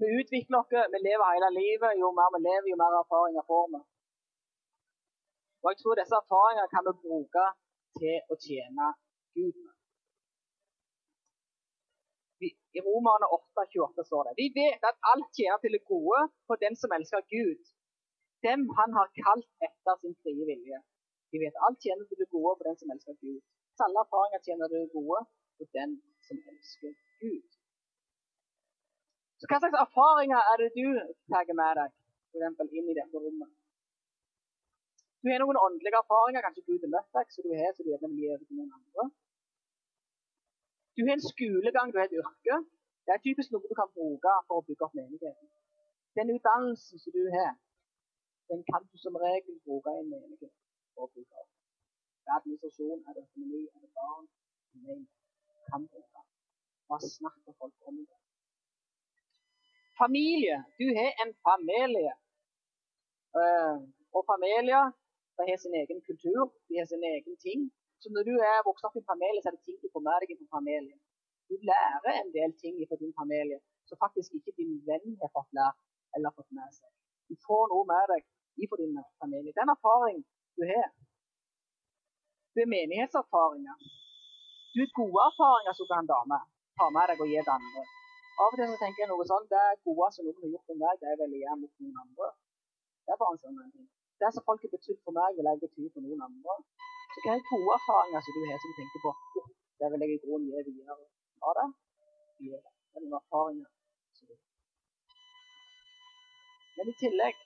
[0.00, 1.98] Vi utvikler oss, vi lever hele livet.
[2.00, 3.82] Jo mer vi lever, jo mer erfaringer får vi.
[5.60, 7.44] Og jeg tror disse erfaringene kan vi bruke
[8.00, 8.94] til å tjene
[9.36, 9.79] Gud med.
[12.46, 14.32] I Romerne 8,28 står det.
[14.42, 17.62] Vi vet at alt tjener til det gode for den som elsker Gud.
[18.46, 20.78] Dem han har kalt etter sin frie vilje.
[21.32, 23.40] Vi vet alt tjener til det gode for den som elsker Gud.
[23.84, 25.20] Alle erfaringer tjener til det gode
[25.56, 25.90] for den
[26.26, 27.46] som elsker Gud.
[29.40, 30.88] Så Hva slags erfaringer er det du
[31.32, 31.96] tar med deg
[32.30, 33.50] for eksempel, inn i dette rommet?
[35.20, 36.44] Du har noen åndelige erfaringer.
[36.44, 38.60] Kanskje Gud har møtt deg, så du har så du gjerne vil gi over til
[38.60, 39.08] noen andre.
[40.96, 42.56] Du har en skolegang, du har et yrke.
[43.04, 45.48] Det er typisk noe du kan bruke for å bygge opp menigheten.
[46.18, 47.52] Den utdannelsen som du har,
[48.50, 50.54] den kan du som regel bruke i en menighet
[50.94, 51.50] for å bygge opp.
[52.22, 54.26] Det er administrasjon, er det økonomi, er det barn
[54.86, 55.00] Nei,
[55.70, 56.20] kan bruke.
[56.88, 58.18] Bare snakk med folk om det.
[60.02, 60.56] Familie.
[60.80, 62.14] Du har en familie.
[63.40, 63.76] Uh,
[64.16, 64.84] og familier
[65.38, 67.60] har sin egen kultur, de har sin egen ting.
[68.02, 70.04] Så når du er vokst opp i en familie, så er det ting du får
[70.08, 71.00] med deg fra familien.
[71.50, 73.58] Du lærer en del ting fra din familie
[73.88, 75.78] som faktisk ikke din venn har fått lært
[76.14, 76.90] eller fått med seg.
[77.28, 78.22] Du får noe med deg
[78.70, 79.56] fra din familie.
[79.60, 80.18] Den erfaring
[80.56, 80.90] du har.
[82.52, 83.76] Du er menighetserfaringer.
[84.72, 86.38] Du har gode erfaringer som kan dame
[86.78, 87.82] ta med deg og gi til andre.
[88.40, 90.68] Av og til så tenker jeg noe sånn, Det er gode som noen har gjort
[90.70, 92.28] for meg, det er vel igjen mot noen andre.
[93.04, 93.88] Det er bare en sånn ting.
[94.20, 96.54] Det som folk har betydd for meg, vil jeg bety for noen andre.
[97.14, 100.12] Hva er gode erfaringer som du har som du tenker på oh, det vil jeg
[100.14, 100.94] i grunnen gi videre?
[101.40, 101.68] fra det?
[102.40, 102.60] Gi det.
[102.90, 103.68] Det er noen erfaringer.
[106.76, 107.40] Men i tillegg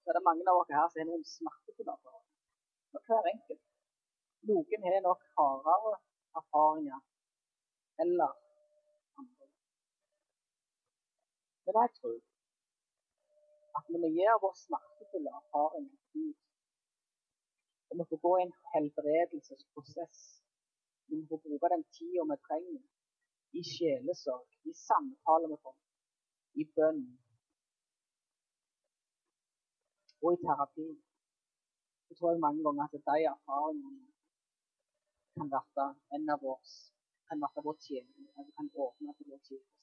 [0.00, 2.28] så er det mange av dere her som har noen smertefulle erfaringer.
[2.92, 3.64] For hver enkelt.
[4.50, 5.94] Noen har nok hardere
[6.40, 7.00] erfaringer
[8.04, 8.30] eller
[9.22, 9.48] andre.
[11.64, 12.18] Men jeg tror
[13.78, 15.90] at når vi gir vår smertefulle erfaring
[16.22, 16.49] ut
[17.90, 20.18] og vi får gå i en helbredelsesprosess.
[21.08, 22.84] Vi må få bruke den tida vi trenger
[23.58, 25.82] i sjelesorg, i samtale med folk,
[26.60, 27.02] i bønn.
[30.22, 30.86] og i terapi,
[32.06, 34.06] så tror jeg mange ganger at de erfaringene
[35.36, 36.72] kan være en av oss
[37.28, 39.78] kan være vår tjeneste, kan åpne for vår tjeneste.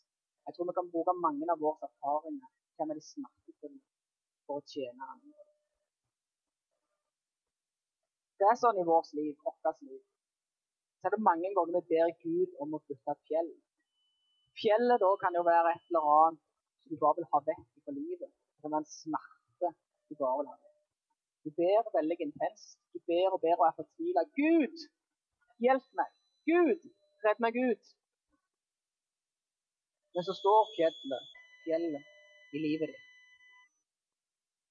[0.45, 3.81] Jeg tror vi kan bruke mange av våre erfaringer til med de smertefulle
[4.45, 5.46] for å tjene andre.
[8.37, 10.01] Det er sånn i vårt liv, vårt liv.
[10.97, 13.49] Så er det mange ganger vi ber Gud om å flytte et fjell.
[14.61, 17.93] Fjellet da kan jo være et eller annet som du bare vil ha vekk fra
[17.97, 18.31] livet.
[18.31, 19.71] Det kan være en smerte
[20.09, 20.67] du bare vil ha vekk.
[21.45, 22.77] Du ber veldig intenst.
[22.93, 24.25] Du ber og ber og er fortvila.
[24.39, 24.85] Gud,
[25.65, 26.13] hjelp meg!
[26.49, 26.87] Gud,
[27.25, 27.93] redd meg ut!
[30.17, 31.33] Men så står fjellet,
[31.65, 33.03] fjellet i livet ditt.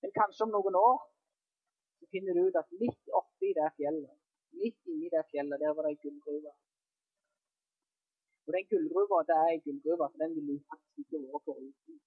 [0.03, 0.99] Men kanskje om noen år
[2.01, 3.15] så finner du ut at midt
[3.47, 4.19] oppi det fjellet,
[4.59, 6.53] midt inni det fjellet, der var det ei gullgruve.
[8.47, 12.01] Og den gullgruva det er ei gullgruve, for den vil du faktisk ikke være foruten.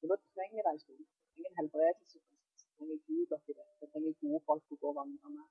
[0.00, 1.04] Og da trenger de stund.
[1.34, 2.18] trenger en helbredelse.
[2.76, 3.66] trenger Gud oppi det.
[3.80, 5.48] Det trenger gode folk å gå og vandre med.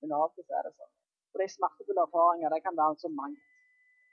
[0.00, 0.92] Men av og til er det sånn.
[1.32, 3.48] Og de smertefulle erfaringer det kan være så mangt.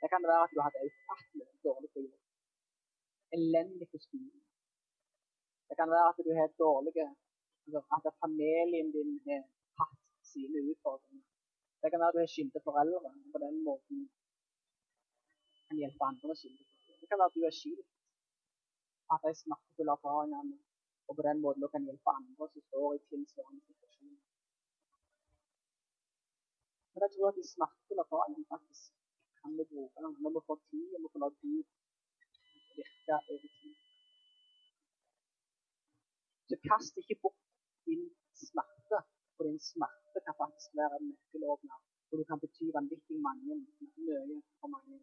[0.01, 2.23] Det kan være at du har hatt ufattelig dårlig på jobb.
[3.37, 4.41] Elendig på skolen.
[5.67, 7.07] Det kan være at du har dårlige
[7.95, 9.41] At familien din har
[9.79, 9.99] hatt
[10.31, 11.25] sine utfordringer.
[11.81, 13.99] Det kan være du har skilte foreldre og på den måten
[15.67, 16.99] kan hjelpe andre skyldige foreldre.
[17.01, 17.87] Det kan være at du er skilt
[19.13, 20.57] at de smertefulle erfaringene,
[21.07, 24.21] og på den måten kan hjelpe andre som står i tilsvarende situasjoner.
[26.91, 28.83] Men jeg tror at de smertefulle erfaringene faktisk
[29.39, 29.99] kan vi bruke
[30.35, 31.65] vi får tid, og vi får la Gud
[32.77, 33.75] virke over tid.
[36.49, 37.39] Så kast ikke bort
[37.87, 38.03] din
[38.47, 38.97] smerte,
[39.37, 41.77] for din smerte kan faktisk være en nøkkelåpner.
[42.09, 44.97] Og du kan bety vanvittig mange, mye for mange.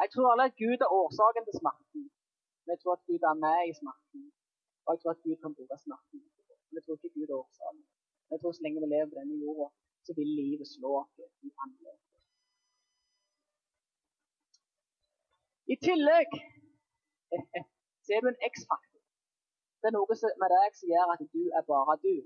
[0.00, 2.02] Jeg tror alle at Gud er årsaken til smerten.
[2.62, 4.22] Men jeg tror at Gud er med i smerten.
[4.84, 6.20] Og jeg tror at Gud kan bruke smerten.
[6.66, 7.84] Men jeg tror ikke Gud er årsaken.
[8.24, 9.66] Men jeg tror så lenge vi lever på denne jorda,
[10.06, 11.14] så vil livet slå oss
[11.46, 12.06] i annerledes.
[15.74, 16.30] I tillegg
[18.04, 19.02] så er du en X-faktor.
[19.80, 22.16] Det er noe med deg som gjør at du er bare du.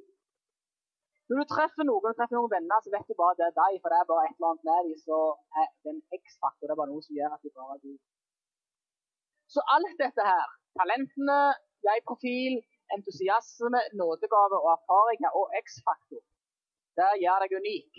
[1.28, 3.78] Når du treffer noen, du treffer noen venner, så vet du bare det er deg,
[3.82, 5.20] for det er bare et eller annet med dem, så
[5.60, 6.66] er en X-faktor.
[6.66, 7.96] Det er bare noe som gjør at du bare er.
[9.54, 10.44] Så alt dette her,
[10.80, 11.38] talentene,
[11.88, 12.60] jeg-profil,
[12.96, 16.22] entusiasme, nådegave og erfaringer og X-faktor,
[16.98, 17.90] det gjør deg unik.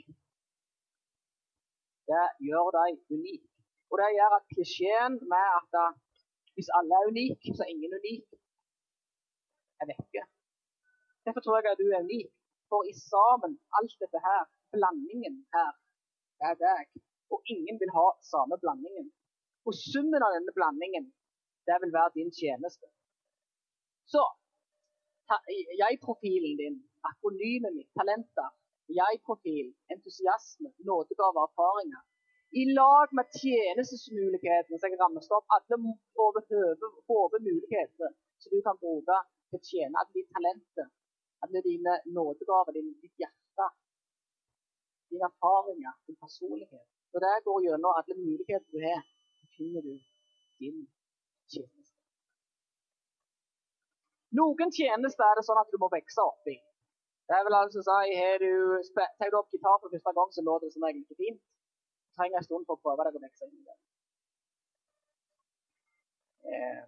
[2.13, 3.43] Det gjør deg unik.
[3.91, 5.73] Og det gjør at klisjeen med at
[6.55, 8.25] hvis alle er unike, så er ingen unik,
[9.81, 10.23] er vekke.
[11.25, 12.31] Derfor tror jeg at du er unik.
[12.69, 14.43] For i sammen, alt dette her,
[14.75, 15.71] blandingen her,
[16.39, 16.85] det er deg.
[17.33, 19.07] Og ingen vil ha samme blandingen.
[19.67, 21.05] Og summen av denne blandingen
[21.67, 22.87] det vil være din tjeneste.
[24.13, 24.23] Så
[25.81, 26.75] jeg-profilen din,
[27.09, 28.49] akronymet mitt, talenter,
[28.99, 32.03] jeg-profil, entusiasme, nådegave, erfaringer.
[32.61, 35.77] I lag med tjenestesmulighetene som jeg rammet opp, alle
[36.25, 39.17] over høve muligheter som du kan bruke
[39.49, 40.87] til å tjene, alle dine talenter,
[41.55, 43.67] alle dine nådegaver, ditt hjerte,
[45.09, 46.87] dine erfaringer, din personlighet.
[47.11, 49.03] Når det går gjennom alle muligheter du har,
[49.37, 49.93] så finner du
[50.59, 50.79] din
[51.53, 51.95] tjeneste.
[54.39, 56.57] Noen tjenester er det sånn at du må vokse opp i.
[57.29, 58.51] Det vel altså si, har du,
[59.17, 61.41] Tar du opp gitar for første gang, så låter det som regel ikke fint.
[62.05, 63.77] Du trenger en stund for å prøve deg å vokse inn i det.
[66.51, 66.83] Eh,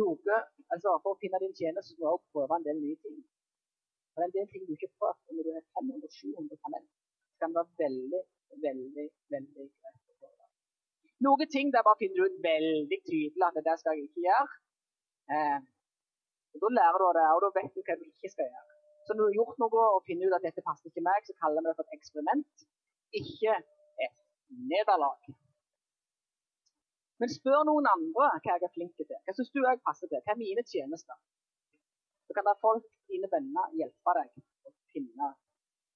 [0.00, 0.40] noe,
[0.72, 3.20] altså For å finne din tjeneste må du også prøve en del nye ting.
[4.16, 5.14] For det er en del ting du ikke får.
[5.36, 6.88] Når du er 500-700 talent,
[7.30, 8.22] Det kan være veldig,
[8.64, 10.06] veldig, veldig greit
[11.24, 14.48] noen ting der bare finner du ut veldig tydelig at det skal jeg ikke gjøre.
[15.32, 15.58] Eh,
[16.54, 18.68] og Da lærer du det, og da vet du hva du ikke skal gjøre.
[19.06, 21.34] Så når du har gjort noe og finner ut at dette passer ikke meg, så
[21.40, 22.54] kaller vi det for et eksperiment,
[23.20, 23.52] ikke
[24.04, 24.16] et
[24.72, 25.20] nederlag.
[27.20, 29.20] Men spør noen andre hva jeg er flink til.
[29.24, 30.20] Hva syns du jeg passer til?
[30.24, 31.16] Hva er mine tjenester?
[32.26, 35.30] Så kan da folk, dine venner, hjelpe deg å finne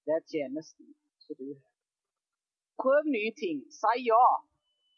[0.09, 1.67] det tjenesten som du har.
[2.81, 3.67] Prøv nye ting.
[3.75, 4.25] Si ja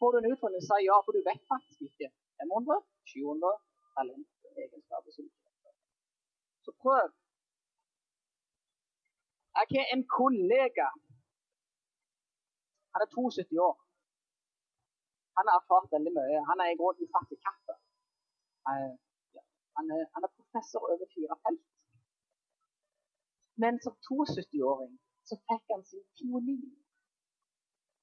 [0.03, 2.09] får du en utfordring, si ja, for du vet faktisk ikke
[2.43, 2.78] 500,
[3.12, 3.51] 700
[3.97, 4.28] talent
[4.64, 5.33] egenskaper som du
[6.64, 7.09] Så prøv.
[9.57, 10.89] Jeg har en kollega.
[12.93, 13.76] Han er 72 år.
[15.37, 16.39] Han har erfart veldig mye.
[16.51, 17.74] Han er i grunnen ufattelig kaffe.
[19.76, 21.65] Han er, han er professor over fire felt.
[23.63, 24.95] Men som 72-åring
[25.29, 26.73] så fikk han sin fiolin.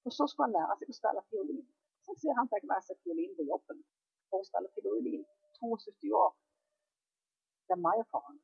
[0.06, 1.66] Og så skulle han lære seg å spille fiolin.
[2.06, 3.82] Så sier han fikk med seg fiolin på jobben
[4.30, 5.26] for å spille fiolin.
[5.60, 6.32] 72 år.
[7.68, 8.40] Det er meg for han.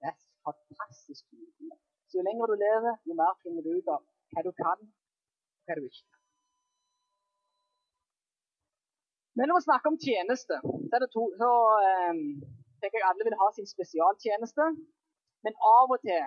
[0.00, 1.78] Det er fantastisk nydelig.
[2.08, 4.04] Så jo lenger du lever, jo mer finner du ut av
[4.34, 6.22] hva du kan, og hva du ikke kan.
[9.38, 10.54] Men når vi snakker om tjeneste,
[10.88, 11.50] så, er det to, så
[12.10, 12.22] um,
[12.82, 14.66] tenker jeg alle vil ha sin spesialtjeneste.
[15.46, 16.24] Men av og til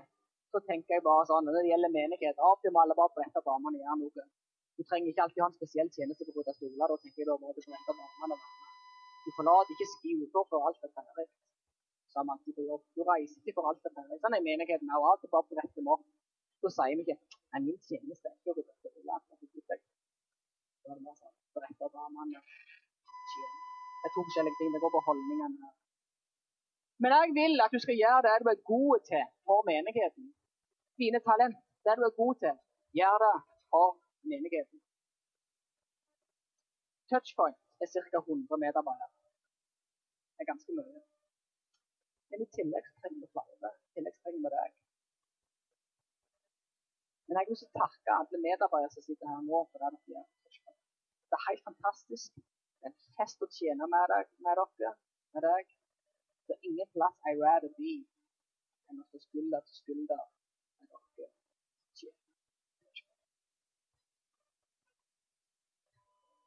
[0.52, 3.14] så tenker jeg bare sånn, når det gjelder menighet, av og til må alle bare
[3.18, 4.26] brette opp armene og gjøre noe.
[4.80, 6.92] Du trenger ikke alltid ha en spesiell tjeneste på grunn av stoler.
[6.92, 8.60] Da tenker jeg da må du brette opp armene og være
[9.26, 11.28] Du forlater ikke skuter for alt er ferdig.
[12.12, 12.82] På jobb.
[12.98, 14.18] Du reiser ikke for alt er ferdig.
[14.24, 15.06] Sånn er menigheten òg.
[15.12, 16.08] Alltid bare bretter dem opp.
[16.62, 17.18] Så sier vi ikke
[17.56, 19.22] er min tjeneste er ikke å brette stoler.
[19.28, 22.42] Da er det mer sånn brette opp armene.
[24.02, 24.74] Det er to forskjellige ting.
[24.76, 25.72] Det går på holdningene.
[27.02, 30.26] Men jeg vil at du skal gjøre det du er god til for menigheten.
[31.02, 32.56] Dine talent, det du er god til,
[33.00, 33.38] gjør det
[33.72, 33.88] for
[34.32, 34.80] menigheten.
[37.10, 38.20] Touchpoint er ca.
[38.20, 39.10] 100 medarbeidere.
[40.34, 41.02] Det er ganske mye.
[42.30, 43.70] Men i tillegg trenger vi flere.
[43.86, 44.70] I tillegg trenger vi deg.
[47.26, 49.60] Men jeg vil også takke alle medarbeidere som sitter her nå.
[49.70, 50.26] for det dere gjør.
[51.30, 52.32] Det er helt fantastisk.
[52.80, 54.94] Det er en fest å tjene med, deg, med dere,
[55.34, 55.78] med deg.
[56.48, 57.94] Det er ingen plass I rather be
[58.90, 60.30] enn å stå skulder til skulder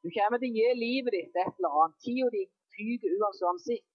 [0.05, 1.95] Du kommer til å gi livet ditt et eller annet.
[2.05, 2.43] Tida di
[2.77, 3.87] fyker uansett.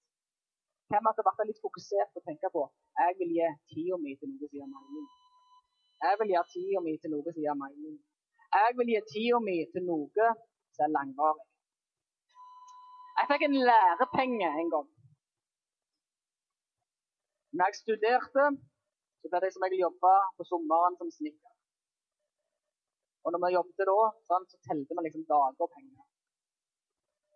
[0.90, 2.64] Hvem det blir litt fokusert på å tenke på
[3.00, 5.08] jeg vil gi tida mi til noe som gir mening.
[6.04, 7.98] Jeg vil gi tida mi til noe som gir mening.
[8.56, 10.26] Jeg vil gi tida mi til noe
[10.76, 11.46] som er langvarig.
[13.20, 14.90] Jeg fikk en lærepenge en gang.
[17.58, 18.46] Når jeg studerte,
[19.20, 21.54] så ble det som jeg jobba på sommeren som snekker.
[23.26, 24.02] Og når vi jobbet da,
[24.52, 26.06] så telte vi liksom dager og penger.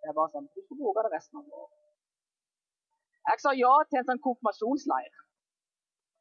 [0.03, 1.79] Det bare sånn, Du skal bruke det resten av året.
[3.29, 5.13] Jeg sa ja til en sånn konfirmasjonsleir.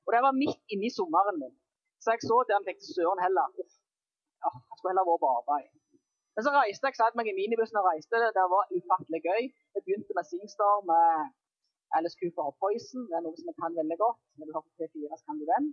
[0.07, 1.55] Og det var midt inni sommeren min.
[2.03, 3.49] Så jeg så det og tenkte søren heller.
[3.63, 3.75] Uff,
[4.45, 5.71] ja, jeg skulle heller vært på arbeid.
[6.35, 8.23] Men så reiste jeg, satt meg i minibussen og reiste.
[8.39, 9.43] Det var ufattelig gøy.
[9.75, 11.35] Jeg begynte med Singstar med
[11.97, 13.03] Alice Cooper og Poison.
[13.09, 14.21] Det er noe som jeg kan veldig godt.
[14.37, 15.65] Når du hører på P4, så kan du den.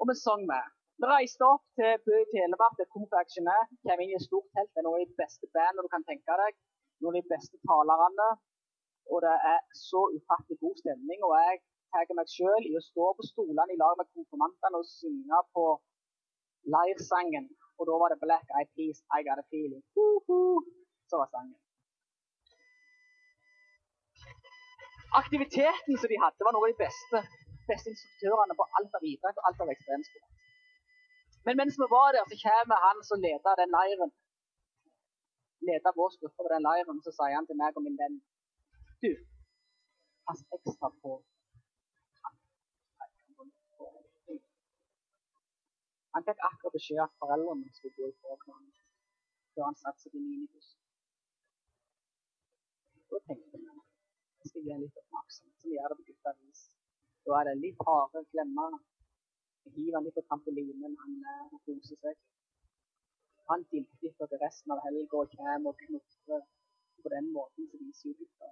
[0.00, 0.64] Og vi sang med.
[1.00, 3.64] Vi reiste opp til Bø i Telemark, der Comfort Action er.
[3.86, 4.70] Kom inn i et stort telt.
[4.72, 6.52] Det er noen av de beste bandene du kan tenke deg.
[7.02, 8.28] Noen av de beste talerne.
[9.12, 11.26] Og det er så ufattelig god stemning.
[11.26, 11.60] Og jeg
[11.94, 15.66] tar meg sjøl i å stå på stolene i lag med konfirmantene og synge på
[16.76, 17.50] leirsangen.
[17.78, 19.82] Og da var det Black Eyed Peas, I Got A Feeling.
[19.98, 20.58] Uh -huh.
[21.10, 21.58] Så var sangen.
[25.22, 27.20] Aktiviteten som de hadde, var noe av de beste,
[27.70, 30.30] beste instruktørene på alt av idrett og alt av ekstremsport.
[31.46, 34.10] Men mens vi var der, så kommer han som leder den leiren.
[35.68, 38.18] Leder vår gruppe på den leiren, så sier han til meg og min venn
[39.04, 39.12] Du,
[40.26, 41.20] pass ekstra på
[46.14, 48.76] Han fikk akkurat beskjed at foreldrene skulle gå i forkant
[49.54, 50.78] før han satte seg i minibussen.
[53.10, 53.83] Da tenkte vi
[54.44, 56.62] jeg skal gi litt oppmerksomhet, som gjør det på guttevis.
[57.24, 58.74] Da er det litt harde klemmer,
[59.76, 61.14] hiver litt på trampolinen, han, han
[61.54, 62.18] eh, koser seg.
[63.48, 66.44] Han dilter etter resten av helga og kommer og knotrer.
[67.04, 68.48] på den måten som viser jo gutta.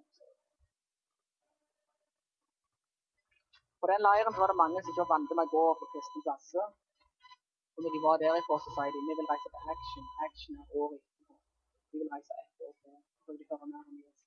[3.80, 6.66] På den leiren var det mange som ikke vant med å gå på kristne plasser.
[7.76, 10.10] Og når de var derifra, så sa de vi vil reise på action.
[10.26, 11.02] Action er året.
[11.90, 13.00] De vil reise ett år før.
[13.24, 14.21] Så de høre mer om Jesus.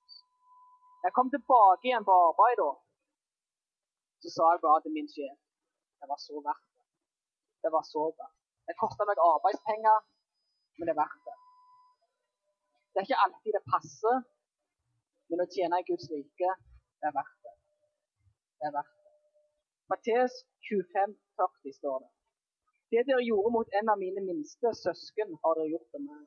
[1.06, 2.70] Jeg kom tilbake igjen på arbeid da.
[4.22, 5.36] Så sa jeg bare til min sjef
[6.00, 6.66] det var så verdt
[7.62, 8.34] det var så verdt
[8.68, 9.98] Det kosta meg arbeidspenger,
[10.76, 11.34] men det er verdt det.
[12.90, 14.16] Det er ikke alltid det passer,
[15.30, 16.50] men å tjene i Guds rike,
[16.98, 17.54] det er verdt det.
[18.58, 19.12] Det er verdt det.
[19.92, 20.34] Matteus
[20.68, 22.10] 25, 40 står det.
[22.90, 26.26] Det dere gjorde mot en av mine minste søsken, har dere gjort det med,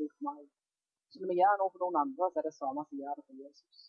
[0.00, 0.42] mot meg.
[1.12, 3.26] Så når vi gjør noe for noen andre, så er det samme som gjør det
[3.28, 3.84] for Jesus.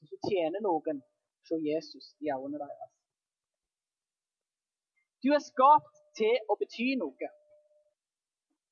[0.00, 1.02] Hvis du tjener noen,
[1.48, 2.94] se Jesus i øynene deres.
[5.22, 7.28] Du er skapt til å bety noe.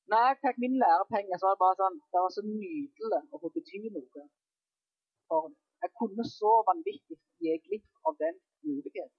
[0.09, 3.41] Når jeg fikk min lærepenge, så var det bare sånn, det var så nydelig å
[3.43, 4.23] få bety noe
[5.29, 5.51] for.
[5.83, 9.13] Jeg kunne så vanvittig gi glipp av den muligheten.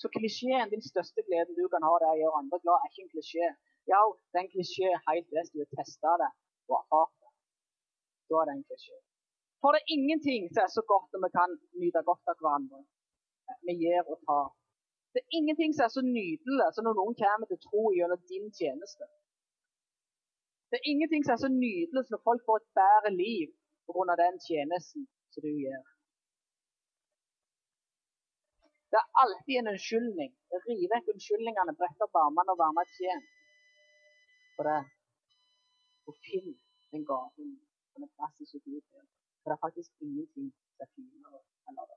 [0.00, 2.92] Så klisjeen, din største gleden du kan ha, det er å gjøre andre glad, er
[2.92, 3.50] ikke en klisjé.
[3.90, 4.00] Ja,
[4.30, 6.30] det er en klisjé helt til du har testa det
[6.70, 7.32] og erfart det.
[8.30, 8.96] Da er det en klisjé.
[9.60, 11.50] For det er ingenting som er så godt når vi kan
[11.82, 12.80] nyte godt av hverandre.
[13.66, 14.48] Vi gir og tar.
[15.12, 18.46] Det er ingenting som er så nydelig som når noen kommer til tro gjennom din
[18.58, 19.04] tjeneste.
[20.70, 23.48] Det er ingenting som er så nydelig som når folk får et bedre liv
[23.86, 24.14] pga.
[24.24, 25.02] den tjenesten
[25.32, 25.84] som du gjør.
[28.90, 30.32] Det er alltid en unnskyldning.
[30.68, 33.22] Riv vekk unnskyldningene, brett opp armene og med og tjen.
[34.56, 34.80] For det.
[36.08, 36.50] Og finn
[36.92, 37.50] den gaven
[37.92, 39.06] og den plassen som Gud har.
[39.50, 41.38] Det er faktisk ingenting som er finere
[41.68, 41.96] enn det.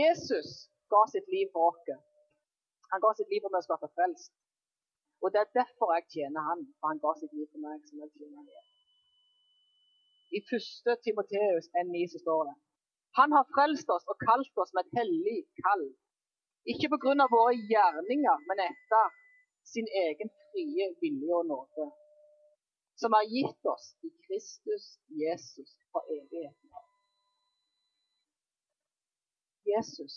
[0.00, 0.52] Jesus
[0.92, 1.90] ga sitt liv for oss.
[2.92, 4.32] Han ga sitt liv for meg å skape frelst.
[5.20, 8.00] Og det er derfor jeg tjener han, for han ga sitt liv for meg som
[8.00, 8.70] jeg tjener han.
[10.38, 10.96] I 1.
[11.04, 12.56] Timoteus 1,9 så står det
[13.20, 15.84] Han har frelst oss og kalt oss med et hellig kall.
[16.72, 17.28] Ikke pga.
[17.36, 19.12] våre gjerninger, men etter
[19.74, 21.90] sin egen frie vilje og nåde.
[23.00, 24.84] Som har gitt oss i Kristus
[25.22, 26.70] Jesus for evigheten.
[29.64, 30.14] Jesus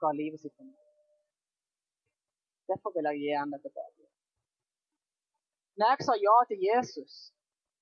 [0.00, 0.76] ga livet sitt for meg.
[2.68, 4.04] Derfor vil jeg gi ham det tilbake.
[5.78, 7.12] Når jeg sa ja til Jesus,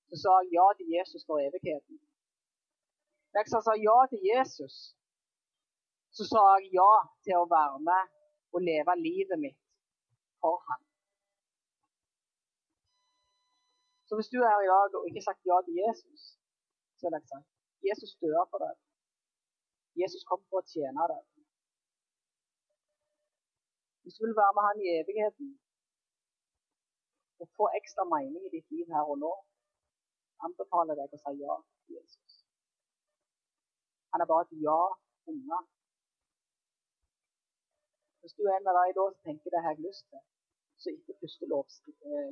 [0.08, 1.98] så sa jeg ja til Jesus for evigheten.
[3.32, 4.74] Når jeg sa ja til Jesus,
[6.16, 6.92] så sa jeg ja
[7.24, 8.12] til å være med
[8.54, 9.60] og leve livet mitt
[10.40, 10.85] for ham.
[14.06, 16.22] Så hvis du er her i dag og ikke har sagt ja til Jesus,
[16.96, 17.48] så er det ikke sant.
[17.88, 18.74] Jesus dør for deg.
[20.02, 21.24] Jesus kom for å tjene deg.
[24.02, 25.48] Hvis du vil være med han i evigheten
[27.42, 29.32] og få ekstra mening i ditt liv her og nå,
[30.46, 32.36] anbefaler deg å si ja til Jesus.
[34.12, 34.80] Han er bare et ja
[35.32, 35.58] unna.
[38.20, 40.22] Hvis du er en av de da som tenker det har jeg lyst til,
[40.80, 41.50] så ikke første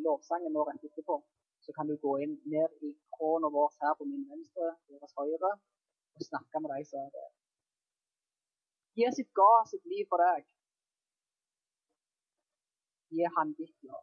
[0.07, 1.19] lovsangen når nå rett etterpå,
[1.65, 5.53] så kan du gå inn ned i krona vår her på min venstre, deres høyre,
[6.17, 7.31] og snakke med de som er der.
[9.03, 10.45] Jesus ga sitt liv for deg
[13.15, 13.99] Gi han ditt liv.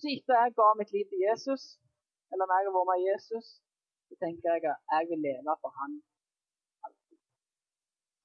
[0.00, 1.62] Så etter jeg ga mitt liv til Jesus,
[2.32, 3.46] eller når jeg har vært med Jesus,
[4.08, 5.92] så tenker jeg at jeg vil leve for han
[6.86, 7.20] alltid.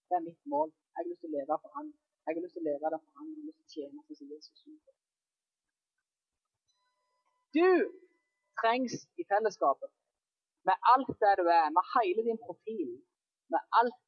[0.08, 0.70] Det er mitt mål.
[0.94, 1.94] Jeg har lyst til å leve for han.
[2.26, 3.28] Jeg har lyst til å leve der for han.
[3.30, 4.58] Jeg har lyst til å tjene som Jesus.
[7.58, 7.70] Du
[8.62, 9.90] trengs i fellesskapet.
[10.68, 12.90] Med alt det du er, med hele din profil,
[13.54, 14.00] med alt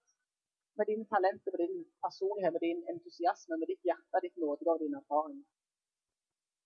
[0.78, 4.98] med dine talenter, med din personlighet, med din entusiasme, med ditt hjerte, ditt nådegave, dine
[5.04, 5.46] erfaringer.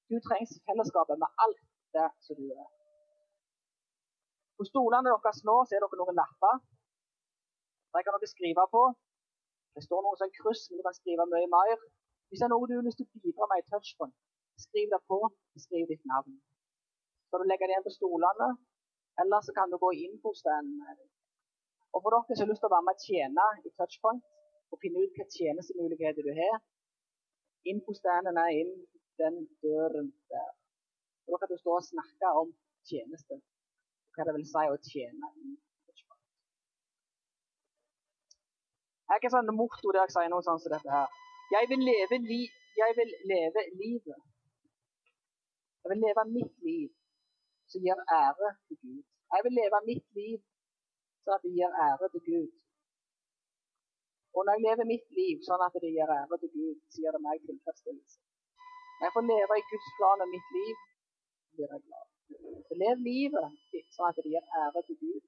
[0.10, 1.62] Du trengs i fellesskapet med alt
[1.96, 2.70] det som du er.
[4.58, 6.56] På stolene deres nå er dere noen lapper.
[7.94, 8.84] Der kan dere skrive på.
[9.76, 11.78] Det står noe sånn kryss, men du kan skrive mye mer.
[12.28, 14.16] Hvis det er noe du har lyst til å bidra med i touchpoint,
[14.66, 15.20] skriv det på.
[15.66, 16.38] Skriv ditt navn.
[17.36, 18.46] Skal du legge det igjen på stolene,
[19.22, 20.70] eller så kan du gå inn hos den
[21.92, 24.24] og for dere som har lyst til å være med og tjene i Touchpoint,
[24.72, 26.64] og finne ut hvilke tjenestemuligheter du har,
[27.68, 28.72] inn på den er inn
[29.20, 30.50] den døren der.
[31.28, 32.56] Og Da kan du stå og snakke om
[32.88, 35.52] tjeneste, og hva det vil si å tjene i
[35.84, 36.26] Touchpoint.
[39.04, 41.24] Jeg har ikke sånn motto der jeg sier noe sånn som dette her.
[41.60, 42.44] Jeg vil leve, li
[42.80, 44.30] jeg vil leve livet.
[45.84, 46.94] Jeg vil leve mitt liv
[47.72, 49.03] som gir ære til Gud.
[49.34, 50.39] Jeg vil leve mitt liv
[51.24, 52.51] sånn at det gir ære til Gud.
[54.36, 57.16] Og når jeg lever mitt liv sånn at det gir ære til Gud, så gir
[57.16, 58.20] det meg tilfredsstillelse.
[58.97, 60.76] Når jeg får leve i Guds plan og mitt liv,
[61.55, 62.07] blir jeg glad.
[62.68, 63.47] Så lev livet
[63.95, 65.24] sånn at det gir ære til Gud,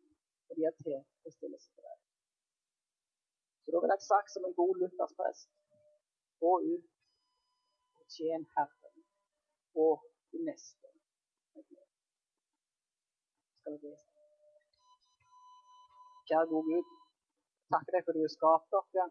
[0.47, 1.97] og det gir tilfredsstillelse til deg.
[3.63, 5.49] Så da vil jeg sagt som en god luthersprest
[6.43, 6.85] gå ut
[7.99, 9.01] og tjen Herren
[9.85, 10.86] og de neste.
[13.67, 13.95] Skal vi be
[16.27, 16.91] Kjære gode Gud,
[17.73, 19.07] takker deg for du har skapt dere.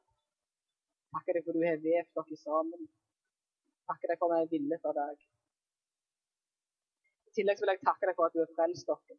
[1.17, 2.87] Takker deg for du har vevd dere sammen.
[3.91, 5.27] Takker deg for vi er villet av deg.
[7.29, 9.19] I tillegg vil jeg takke deg for at du har frelst dere.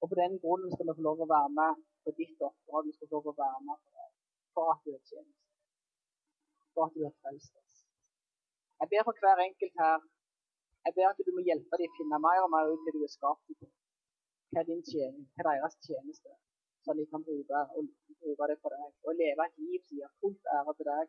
[0.00, 2.90] Og på den grunnen skal vi få lov å være med på ditt oppdrag.
[2.90, 4.12] Vi skal få lov å være med for.
[4.58, 5.34] For at du har tjent.
[6.76, 7.80] For at du har frelst oss.
[8.84, 10.06] Jeg ber for hver enkelt her.
[10.84, 13.02] Jeg ber at du må hjelpe dem å finne mer og mer ut hva du
[13.06, 13.72] har skapt til.
[14.52, 15.26] Hva din tjening?
[15.34, 16.36] Hva er deres tjeneste?
[16.86, 17.82] så de kan bruke, og,
[18.20, 18.90] bruke det for deg.
[19.06, 21.06] Og leve et liv som gir fullt ære til deg,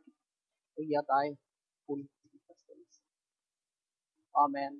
[0.78, 1.28] og gir deg
[1.86, 3.02] full tilfredsstillelse.
[4.44, 4.74] Amen.